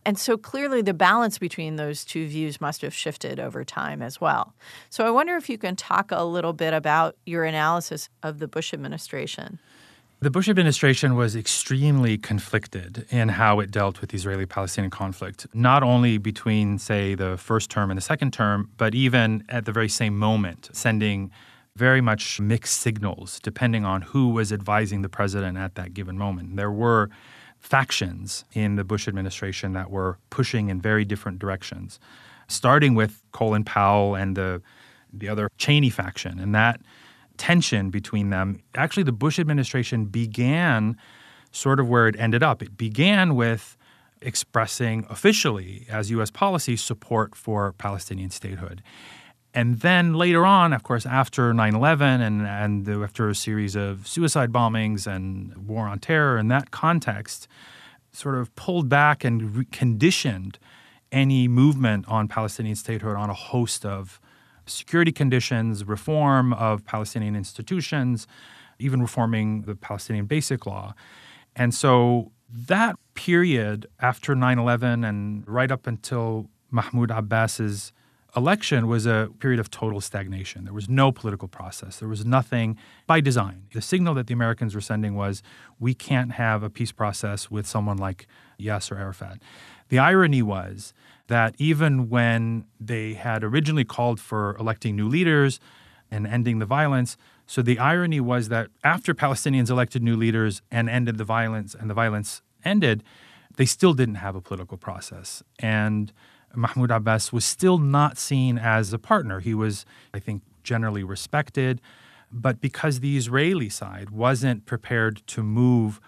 [0.07, 4.21] And so clearly the balance between those two views must have shifted over time as
[4.21, 4.53] well.
[4.89, 8.47] So I wonder if you can talk a little bit about your analysis of the
[8.47, 9.59] Bush administration.
[10.21, 15.45] The Bush administration was extremely conflicted in how it dealt with the Israeli Palestinian conflict,
[15.53, 19.73] not only between, say, the first term and the second term, but even at the
[19.73, 21.31] very same moment, sending
[21.75, 26.55] very much mixed signals depending on who was advising the president at that given moment.
[26.55, 27.09] There were
[27.67, 31.99] factions in the Bush administration that were pushing in very different directions.
[32.49, 34.61] starting with Colin Powell and the
[35.11, 36.79] the other Cheney faction, and that
[37.37, 38.61] tension between them.
[38.75, 40.95] Actually, the Bush administration began
[41.51, 42.61] sort of where it ended up.
[42.61, 43.77] It began with
[44.21, 46.31] expressing officially as U.S.
[46.31, 48.81] policy support for Palestinian statehood.
[49.57, 54.07] And then later on, of course, after 9 11 and, and after a series of
[54.07, 57.47] suicide bombings and war on terror in that context,
[58.11, 60.59] sort of pulled back and re- conditioned
[61.11, 64.21] any movement on Palestinian statehood on a host of
[64.67, 68.27] security conditions, reform of Palestinian institutions,
[68.77, 70.93] even reforming the Palestinian Basic Law.
[71.55, 77.91] And so that period after 9 11 and right up until Mahmoud Abbas's
[78.37, 80.63] election was a period of total stagnation.
[80.63, 81.97] There was no political process.
[81.97, 82.77] There was nothing
[83.07, 83.63] by design.
[83.73, 85.41] The signal that the Americans were sending was
[85.79, 88.27] we can't have a peace process with someone like
[88.59, 89.41] Yasser Arafat.
[89.89, 90.93] The irony was
[91.27, 95.59] that even when they had originally called for electing new leaders
[96.11, 97.17] and ending the violence,
[97.47, 101.89] so the irony was that after Palestinians elected new leaders and ended the violence and
[101.89, 103.03] the violence ended,
[103.55, 105.41] they still didn't have a political process.
[105.57, 106.13] And
[106.57, 109.39] Mahmoud Abbas was still not seen as a partner.
[109.39, 111.79] He was, I think, generally respected.
[112.31, 116.01] But because the Israeli side wasn't prepared to move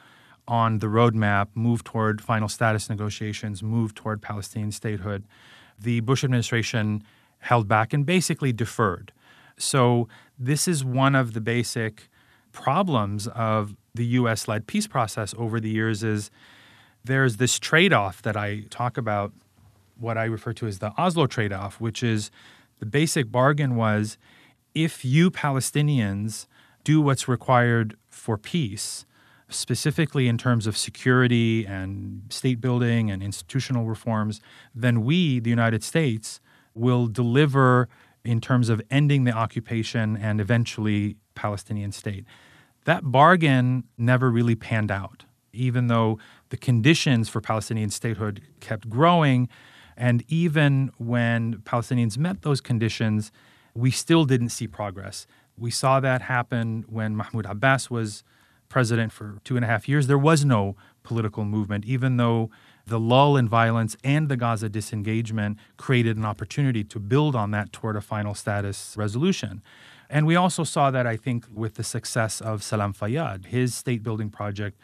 [0.48, 5.24] on the roadmap, move toward final status negotiations, move toward Palestinian statehood,
[5.80, 7.04] the Bush administration
[7.38, 9.14] held back and basically deferred.
[9.58, 12.10] So, this is one of the basic
[12.52, 16.32] problems of the US led peace process over the years is
[17.04, 19.32] there's this trade-off that I talk about
[20.00, 22.32] what I refer to as the Oslo trade-off, which is
[22.80, 24.18] the basic bargain was
[24.74, 26.48] if you Palestinians
[26.84, 29.06] do what's required for peace,
[29.50, 34.42] specifically in terms of security and state building and institutional reforms,
[34.74, 36.40] then we, the United States,
[36.74, 37.90] will deliver
[38.24, 42.26] in terms of ending the occupation and eventually Palestinian state.
[42.86, 46.20] That bargain never really panned out, even though
[46.50, 49.50] the conditions for Palestinian statehood kept growing.
[50.00, 53.32] And even when Palestinians met those conditions,
[53.76, 55.28] we still didn't see progress.
[55.58, 58.24] We saw that happen when Mahmoud Abbas was
[58.70, 62.50] president for two and a half years, there was no political movement, even though
[62.86, 67.74] the lull in violence and the Gaza disengagement created an opportunity to build on that
[67.74, 69.62] toward a final status resolution.
[70.10, 73.48] And we also saw that, I think, with the success of Salam Fayyad.
[73.48, 74.80] His state building project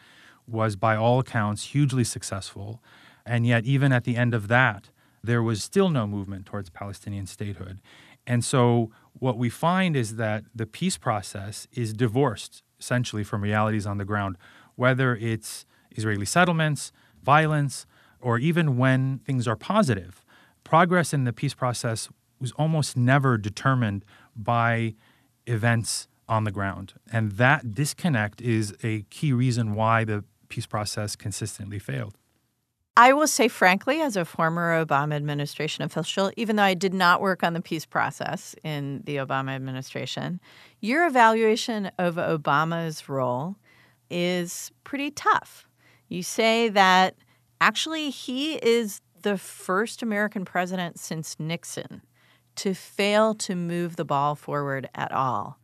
[0.46, 2.82] was, by all accounts, hugely successful.
[3.24, 4.90] And yet, even at the end of that,
[5.26, 7.80] there was still no movement towards Palestinian statehood.
[8.26, 13.86] And so, what we find is that the peace process is divorced essentially from realities
[13.86, 14.36] on the ground,
[14.74, 17.86] whether it's Israeli settlements, violence,
[18.20, 20.24] or even when things are positive.
[20.64, 22.08] Progress in the peace process
[22.40, 24.04] was almost never determined
[24.34, 24.94] by
[25.46, 26.94] events on the ground.
[27.10, 32.16] And that disconnect is a key reason why the peace process consistently failed.
[32.98, 37.20] I will say, frankly, as a former Obama administration official, even though I did not
[37.20, 40.40] work on the peace process in the Obama administration,
[40.80, 43.56] your evaluation of Obama's role
[44.08, 45.68] is pretty tough.
[46.08, 47.16] You say that
[47.60, 52.00] actually he is the first American president since Nixon
[52.54, 55.58] to fail to move the ball forward at all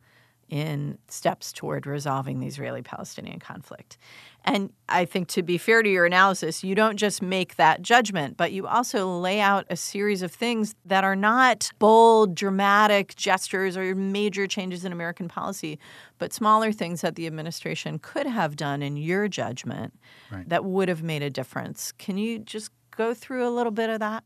[0.53, 3.97] in steps toward resolving the Israeli Palestinian conflict.
[4.45, 8.37] And I think to be fair to your analysis, you don't just make that judgment,
[8.37, 13.75] but you also lay out a series of things that are not bold, dramatic gestures
[13.75, 15.79] or major changes in American policy,
[16.19, 19.95] but smaller things that the administration could have done in your judgment
[20.31, 20.47] right.
[20.49, 21.91] that would have made a difference.
[21.93, 24.23] Can you just go through a little bit of that?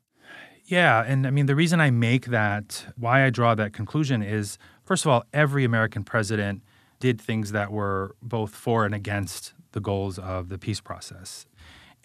[0.67, 1.01] Yeah.
[1.07, 5.05] And I mean, the reason I make that, why I draw that conclusion is first
[5.05, 6.61] of all, every American president
[6.99, 11.45] did things that were both for and against the goals of the peace process.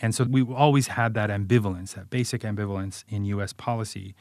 [0.01, 4.15] And so we always had that ambivalence, that basic ambivalence in US policy.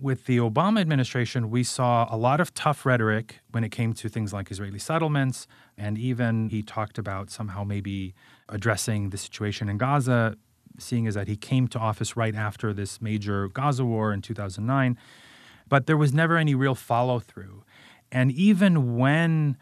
[0.00, 4.08] With the Obama administration, we saw a lot of tough rhetoric when it came to
[4.08, 5.46] things like Israeli settlements.
[5.78, 8.14] And even he talked about somehow maybe
[8.48, 10.36] addressing the situation in Gaza,
[10.78, 14.98] seeing is that he came to office right after this major Gaza war in 2009.
[15.68, 17.64] But there was never any real follow through.
[18.12, 19.56] And even when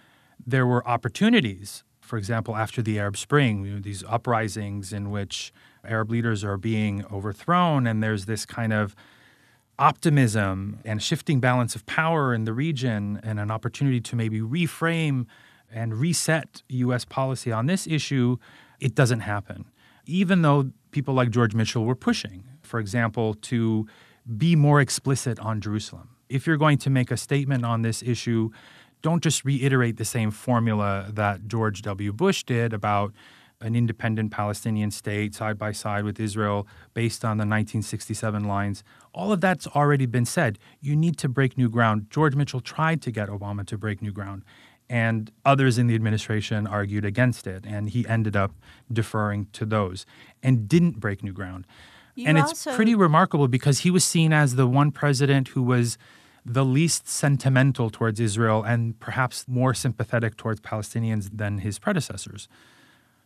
[0.45, 5.51] there were opportunities for example, after the Arab Spring, you know, these uprisings in which
[5.83, 8.95] Arab leaders are being overthrown, and there's this kind of
[9.79, 15.25] optimism and shifting balance of power in the region, and an opportunity to maybe reframe
[15.73, 17.07] and reset U.S.
[17.07, 18.37] policy on this issue,
[18.79, 19.65] it doesn't happen.
[20.13, 23.87] Even though people like George Mitchell were pushing, for example, to
[24.37, 26.11] be more explicit on Jerusalem.
[26.29, 28.51] If you're going to make a statement on this issue,
[29.01, 32.13] don't just reiterate the same formula that George W.
[32.13, 33.13] Bush did about
[33.63, 38.85] an independent Palestinian state side by side with Israel based on the 1967 lines.
[39.15, 40.59] All of that's already been said.
[40.81, 42.09] You need to break new ground.
[42.11, 44.43] George Mitchell tried to get Obama to break new ground,
[44.89, 48.53] and others in the administration argued against it, and he ended up
[48.93, 50.05] deferring to those
[50.43, 51.67] and didn't break new ground.
[52.15, 55.63] You and it's also- pretty remarkable because he was seen as the one president who
[55.63, 55.97] was
[56.45, 62.49] the least sentimental towards Israel and perhaps more sympathetic towards Palestinians than his predecessors.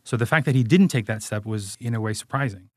[0.04, 2.68] So the fact that he didn't take that step was, in a way, surprising.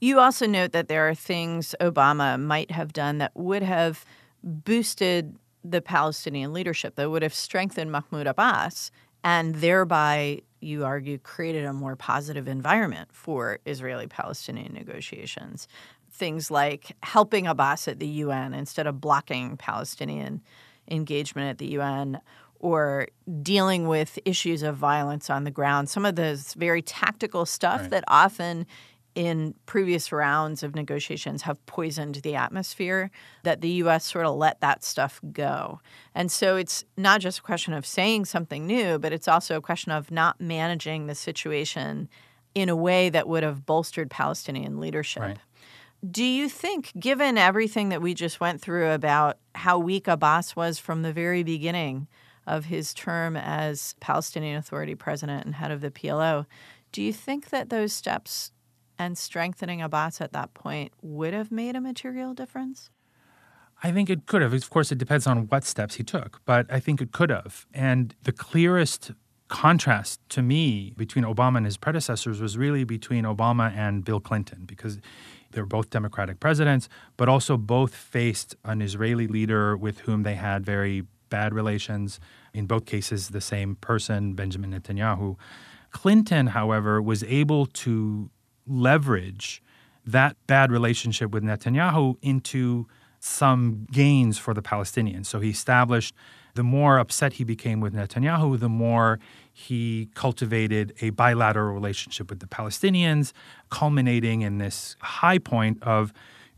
[0.00, 4.04] You also note that there are things Obama might have done that would have
[4.42, 8.90] boosted the Palestinian leadership, that would have strengthened Mahmoud Abbas,
[9.22, 15.68] and thereby, you argue, created a more positive environment for Israeli Palestinian negotiations.
[16.10, 20.42] Things like helping Abbas at the UN instead of blocking Palestinian
[20.90, 22.20] engagement at the UN
[22.58, 23.08] or
[23.42, 25.88] dealing with issues of violence on the ground.
[25.88, 27.90] Some of those very tactical stuff Right.
[27.90, 28.66] that often
[29.14, 33.10] in previous rounds of negotiations have poisoned the atmosphere,
[33.42, 35.80] that the US sort of let that stuff go.
[36.14, 39.60] And so it's not just a question of saying something new, but it's also a
[39.60, 42.08] question of not managing the situation
[42.54, 45.22] in a way that would have bolstered Palestinian leadership.
[45.22, 45.38] Right.
[46.08, 50.78] Do you think, given everything that we just went through about how weak Abbas was
[50.78, 52.08] from the very beginning
[52.46, 56.46] of his term as Palestinian Authority president and head of the PLO,
[56.90, 58.50] do you think that those steps
[59.00, 62.90] and strengthening Abbas at that point would have made a material difference?
[63.82, 64.52] I think it could have.
[64.52, 67.66] Of course, it depends on what steps he took, but I think it could have.
[67.72, 69.12] And the clearest
[69.48, 74.64] contrast to me between Obama and his predecessors was really between Obama and Bill Clinton
[74.66, 75.00] because
[75.52, 80.34] they were both Democratic presidents, but also both faced an Israeli leader with whom they
[80.34, 82.20] had very bad relations.
[82.52, 85.36] In both cases, the same person, Benjamin Netanyahu.
[85.90, 88.30] Clinton, however, was able to
[88.66, 89.62] leverage
[90.06, 92.86] that bad relationship with Netanyahu into
[93.20, 95.26] some gains for the Palestinians.
[95.26, 96.14] So he established
[96.54, 99.20] the more upset he became with Netanyahu, the more
[99.52, 103.32] he cultivated a bilateral relationship with the Palestinians,
[103.70, 106.12] culminating in this high point of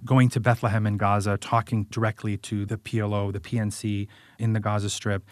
[0.05, 4.91] going to Bethlehem in Gaza, talking directly to the PLO, the PNC in the Gaza
[4.91, 5.25] Strip,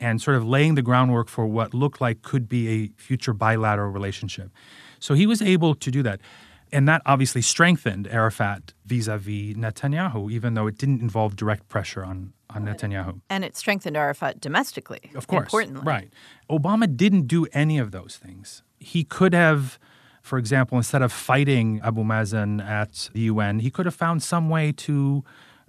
[0.00, 3.90] and sort of laying the groundwork for what looked like could be a future bilateral
[3.90, 4.50] relationship.
[4.98, 6.20] So he was able to do that.
[6.70, 11.68] And that obviously strengthened Arafat vis a vis Netanyahu, even though it didn't involve direct
[11.68, 13.20] pressure on, on Netanyahu.
[13.30, 15.10] And it strengthened Arafat domestically.
[15.14, 15.44] Of course.
[15.44, 15.82] Importantly.
[15.84, 16.10] Right.
[16.50, 18.62] Obama didn't do any of those things.
[18.78, 19.78] He could have,
[20.22, 24.50] for example, instead of fighting Abu Mazen at the UN, he could have found some
[24.50, 25.24] way to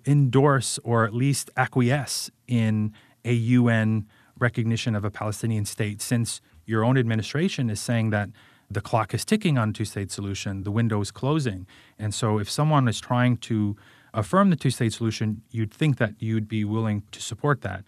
[0.06, 4.06] endorse or at least acquiesce in a UN
[4.40, 8.30] recognition of a Palestinian state since your own administration is saying that
[8.72, 11.66] the clock is ticking on two state solution, the window is closing.
[11.98, 13.76] And so if someone is trying to
[14.14, 17.84] affirm the two state solution, you'd think that you'd be willing to support that.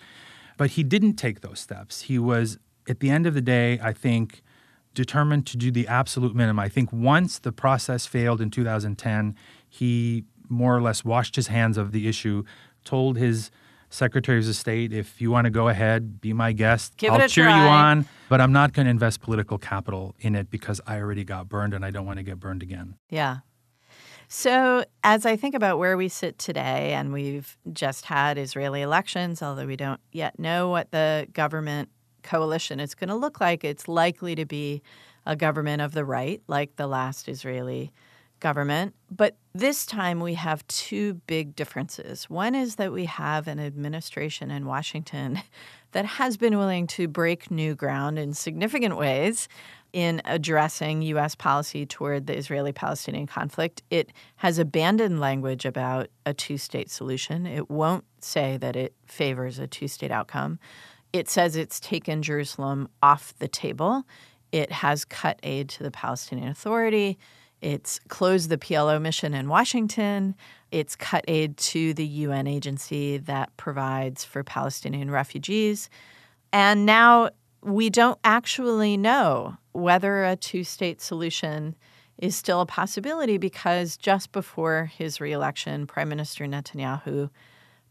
[0.57, 2.01] But he didn't take those steps.
[2.01, 4.41] He was, at the end of the day, I think,
[4.93, 6.59] determined to do the absolute minimum.
[6.59, 9.35] I think once the process failed in 2010,
[9.69, 12.43] he more or less washed his hands of the issue,
[12.83, 13.51] told his
[13.91, 16.97] secretaries of state, if you want to go ahead, be my guest.
[16.97, 20.15] Give it I'll a cheer you on, but I'm not going to invest political capital
[20.19, 22.95] in it because I already got burned and I don't want to get burned again.
[23.09, 23.39] Yeah.
[24.27, 29.43] So, as I think about where we sit today, and we've just had Israeli elections,
[29.43, 31.89] although we don't yet know what the government
[32.23, 34.81] coalition is going to look like, it's likely to be
[35.25, 37.91] a government of the right, like the last Israeli
[38.39, 38.95] government.
[39.09, 42.29] But this time we have two big differences.
[42.29, 45.41] One is that we have an administration in Washington
[45.91, 49.49] that has been willing to break new ground in significant ways
[49.91, 51.35] in addressing U.S.
[51.35, 53.83] policy toward the Israeli Palestinian conflict.
[53.89, 57.45] It has abandoned language about a two state solution.
[57.45, 60.59] It won't say that it favors a two state outcome.
[61.11, 64.03] It says it's taken Jerusalem off the table.
[64.53, 67.17] It has cut aid to the Palestinian Authority.
[67.61, 70.35] It's closed the PLO mission in Washington.
[70.71, 75.89] It's cut aid to the UN agency that provides for Palestinian refugees.
[76.51, 77.29] And now
[77.61, 81.75] we don't actually know whether a two state solution
[82.17, 87.29] is still a possibility because just before his reelection, Prime Minister Netanyahu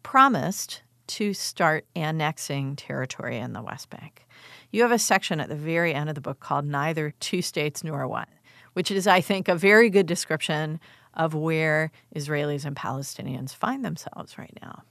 [0.02, 4.26] promised to start annexing territory in the West Bank.
[4.70, 7.82] You have a section at the very end of the book called Neither Two States
[7.82, 8.28] Nor One,
[8.72, 10.80] which is, I think, a very good description
[11.14, 14.82] of where Israelis and Palestinians find themselves right now.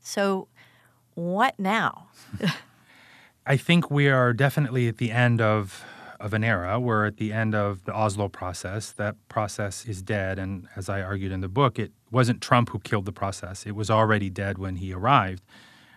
[0.00, 0.48] So,
[1.14, 2.08] what now?
[3.46, 5.84] I think we are definitely at the end of
[6.20, 6.78] of an era.
[6.78, 8.92] We're at the end of the Oslo process.
[8.92, 10.38] That process is dead.
[10.38, 13.74] And as I argued in the book, it wasn't Trump who killed the process, it
[13.74, 15.42] was already dead when he arrived.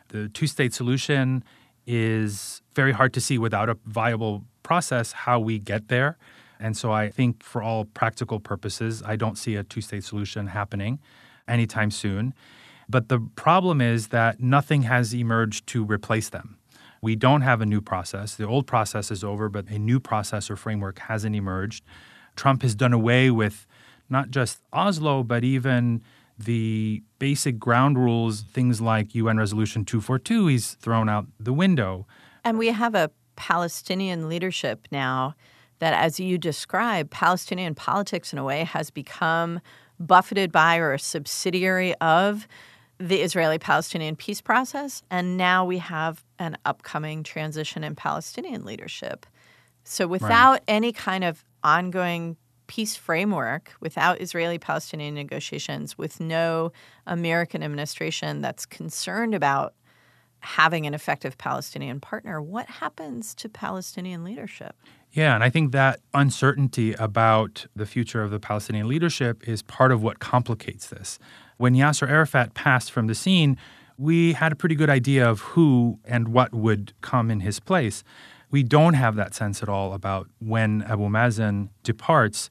[0.07, 1.43] The two state solution
[1.85, 6.17] is very hard to see without a viable process how we get there.
[6.63, 10.47] And so I think for all practical purposes, I don't see a two state solution
[10.47, 10.99] happening
[11.45, 12.33] anytime soon.
[12.87, 16.57] But the problem is that nothing has emerged to replace them.
[17.01, 18.35] We don't have a new process.
[18.35, 21.83] The old process is over, but a new process or framework hasn't emerged.
[22.37, 23.67] Trump has done away with
[24.09, 26.01] not just Oslo, but even
[26.39, 32.07] the basic ground rules, things like UN Resolution 242, he's thrown out the window.
[32.45, 35.35] And we have a Palestinian leadership now
[35.83, 39.59] that, as you describe, Palestinian politics in a way has become
[39.99, 42.47] buffeted by or a subsidiary of
[42.99, 45.03] the Israeli Palestinian peace process.
[45.11, 49.25] And now we have an upcoming transition in Palestinian leadership.
[49.83, 50.63] So, without right.
[50.69, 56.71] any kind of ongoing peace framework, without Israeli Palestinian negotiations, with no
[57.05, 59.73] American administration that's concerned about
[60.43, 64.75] having an effective Palestinian partner, what happens to Palestinian leadership?
[65.13, 69.91] Yeah, and I think that uncertainty about the future of the Palestinian leadership is part
[69.91, 71.17] of what complicates this.
[71.57, 73.57] When Yasser Arafat passed from the scene,
[73.97, 78.03] we had a pretty good idea of who and what would come in his place.
[78.49, 82.49] We don't have that sense at all about when Abu Mazen departs.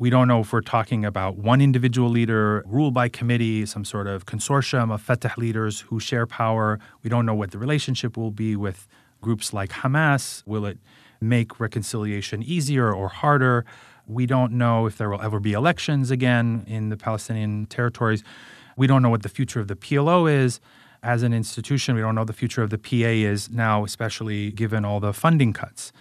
[0.00, 4.06] We don't know if we're talking about one individual leader, ruled by committee, some sort
[4.06, 6.80] of consortium of Fatah leaders who share power.
[7.02, 8.88] We don't know what the relationship will be with
[9.20, 10.42] groups like Hamas.
[10.46, 10.78] Will it
[11.20, 13.66] make reconciliation easier or harder?
[14.06, 18.24] We don't know if there will ever be elections again in the Palestinian territories.
[18.78, 20.60] We don't know what the future of the PLO is
[21.02, 21.94] as an institution.
[21.94, 25.52] We don't know the future of the PA is now, especially given all the funding
[25.52, 25.92] cuts.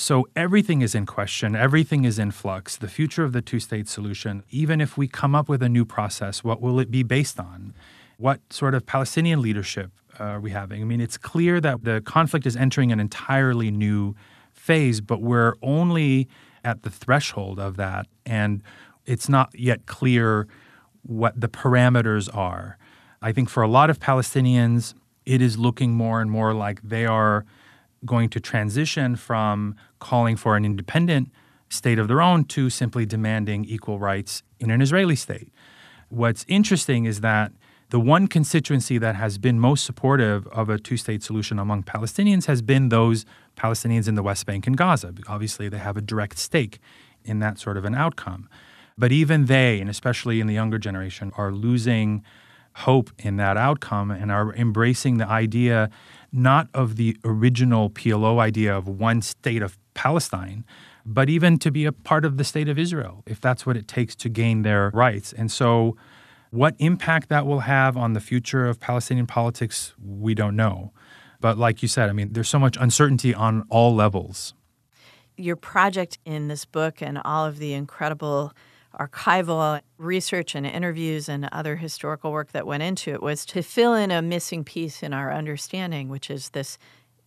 [0.00, 2.76] So everything is in question, everything is in flux.
[2.76, 5.84] The future of the two state solution, even if we come up with a new
[5.84, 7.74] process, what will it be based on?
[8.16, 9.90] What sort of Palestinian leadership
[10.20, 10.82] uh, are we having?
[10.82, 14.14] I mean, it's clear that the conflict is entering an entirely new
[14.52, 16.28] phase, but we're only
[16.62, 18.06] at the threshold of that.
[18.24, 18.62] And
[19.04, 20.46] it's not yet clear
[21.02, 22.78] what the parameters are.
[23.20, 24.94] I think for a lot of Palestinians,
[25.26, 27.44] it is looking more and more like they are
[28.04, 31.30] going to transition from calling for an independent
[31.68, 35.52] state of their own to simply demanding equal rights in an Israeli state.
[36.08, 37.52] What's interesting is that
[37.90, 42.46] the one constituency that has been most supportive of a two state solution among Palestinians
[42.46, 43.24] has been those
[43.56, 45.14] Palestinians in the West Bank and Gaza.
[45.26, 46.80] Obviously, they have a direct stake
[47.24, 48.48] in that sort of an outcome.
[48.96, 52.22] But even they, and especially in the younger generation, are losing
[52.74, 55.90] hope in that outcome and are embracing the idea
[56.32, 60.64] not of the original PLO idea of one state of Palestine,
[61.04, 63.88] but even to be a part of the state of Israel, if that's what it
[63.88, 65.32] takes to gain their rights.
[65.32, 65.96] And so,
[66.50, 70.92] what impact that will have on the future of Palestinian politics, we don't know.
[71.40, 74.54] But like you said, I mean, there's so much uncertainty on all levels.
[75.36, 78.52] Your project in this book and all of the incredible
[78.98, 83.94] archival research and interviews and other historical work that went into it was to fill
[83.94, 86.78] in a missing piece in our understanding, which is this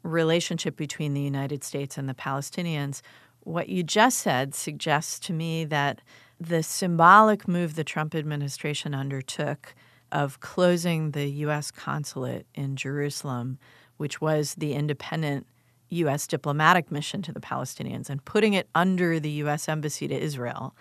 [0.03, 3.01] relationship between the United States and the Palestinians.
[3.41, 6.01] What you just said suggests to me that
[6.39, 9.75] the symbolic move the Trump administration undertook
[10.11, 11.71] of closing the U.S.
[11.71, 13.57] consulate in Jerusalem,
[13.97, 15.47] which was the independent
[15.89, 16.25] U.S.
[16.25, 19.69] diplomatic mission to the Palestinians, and putting it under the U.S.
[19.69, 20.75] embassy to Israel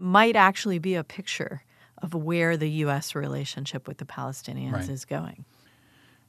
[0.00, 1.62] might actually be a picture
[2.02, 3.14] of where the U.S.
[3.14, 4.88] relationship with the Palestinians right.
[4.88, 5.44] is going.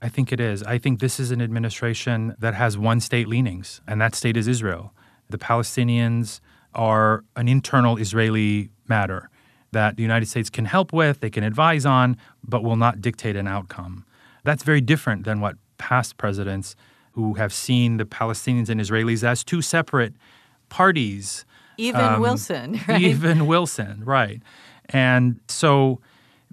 [0.01, 0.63] I think it is.
[0.63, 4.47] I think this is an administration that has one state leanings, and that state is
[4.47, 4.93] Israel.
[5.30, 6.41] The Palestinians
[6.74, 9.30] are an internal Israeli matter
[9.72, 13.36] that the United States can help with, they can advise on, but will not dictate
[13.36, 14.05] an outcome.
[14.43, 16.76] That's very different than what past presidents
[17.13, 20.13] who have seen the Palestinians and Israelis as two separate
[20.69, 21.45] parties
[21.82, 23.01] even um, Wilson, right?
[23.01, 24.41] Even Wilson, right.
[24.89, 25.99] And so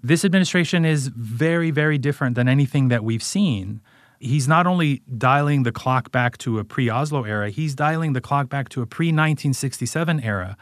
[0.03, 3.81] this administration is very, very different than anything that we've seen.
[4.20, 8.20] He's not only dialing the clock back to a pre Oslo era, he's dialing the
[8.20, 10.57] clock back to a pre 1967 era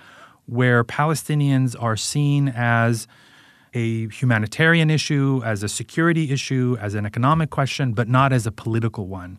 [0.47, 3.07] where Palestinians are seen as
[3.75, 8.53] a humanitarian issue, as a security issue, as an economic question, but not as a
[8.53, 9.39] political one.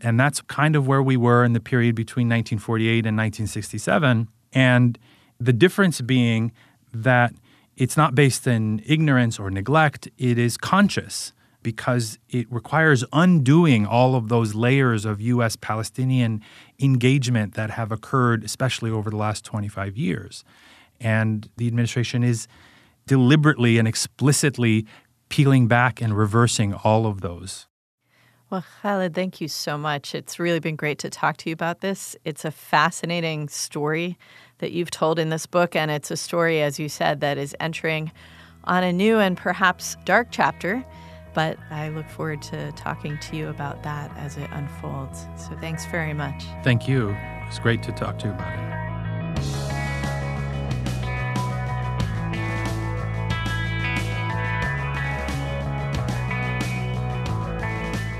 [0.00, 4.28] And that's kind of where we were in the period between 1948 and 1967.
[4.52, 4.98] And
[5.38, 6.52] the difference being
[6.92, 7.34] that
[7.76, 11.32] it's not based in ignorance or neglect, it is conscious
[11.62, 16.40] because it requires undoing all of those layers of US Palestinian
[16.80, 20.44] engagement that have occurred, especially over the last 25 years.
[21.00, 22.46] And the administration is
[23.06, 24.86] deliberately and explicitly
[25.28, 27.66] peeling back and reversing all of those.
[28.48, 30.14] Well, Khaled, thank you so much.
[30.14, 32.14] It's really been great to talk to you about this.
[32.24, 34.18] It's a fascinating story
[34.58, 37.56] that you've told in this book, and it's a story, as you said, that is
[37.58, 38.12] entering
[38.62, 40.84] on a new and perhaps dark chapter.
[41.34, 45.26] But I look forward to talking to you about that as it unfolds.
[45.36, 46.44] So thanks very much.
[46.62, 47.16] Thank you.
[47.48, 48.85] It's great to talk to you about it.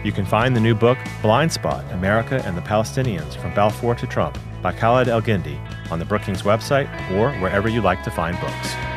[0.06, 4.06] You can find the new book, Blind Spot America and the Palestinians From Balfour to
[4.06, 5.58] Trump, by Khaled Elgindy,
[5.90, 8.95] on the Brookings website or wherever you like to find books.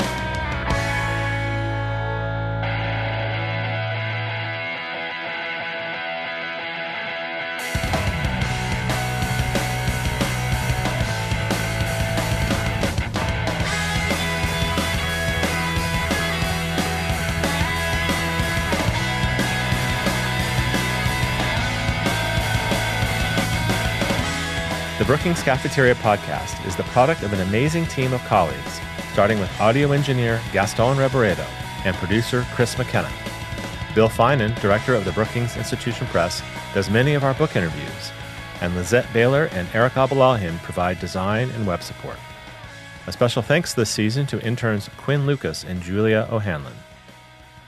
[25.10, 28.80] Brookings Cafeteria podcast is the product of an amazing team of colleagues,
[29.12, 31.48] starting with audio engineer Gaston Reboredo
[31.84, 33.10] and producer Chris McKenna.
[33.96, 36.44] Bill Finan, director of the Brookings Institution Press,
[36.76, 38.12] does many of our book interviews,
[38.62, 42.18] and Lizette Baylor and Eric Abalahin provide design and web support.
[43.08, 46.76] A special thanks this season to interns Quinn Lucas and Julia O'Hanlon.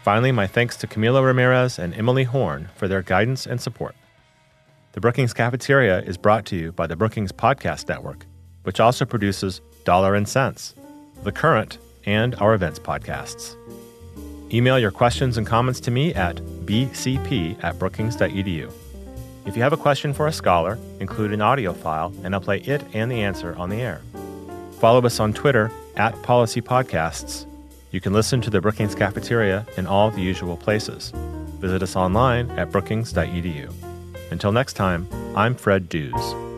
[0.03, 3.95] Finally, my thanks to Camilo Ramirez and Emily Horn for their guidance and support.
[4.93, 8.25] The Brookings Cafeteria is brought to you by the Brookings Podcast Network,
[8.63, 10.75] which also produces Dollar and Sense,
[11.23, 13.55] The Current, and our events podcasts.
[14.53, 16.35] Email your questions and comments to me at
[16.65, 18.69] bcp at brookings.edu.
[19.45, 22.59] If you have a question for a scholar, include an audio file, and I'll play
[22.59, 24.01] it and the answer on the air.
[24.79, 27.45] Follow us on Twitter at Policy Podcasts.
[27.91, 31.11] You can listen to the Brookings Cafeteria in all the usual places.
[31.61, 33.90] Visit us online at brookings.edu.
[34.31, 36.50] Until next time, I'm Fred Dews.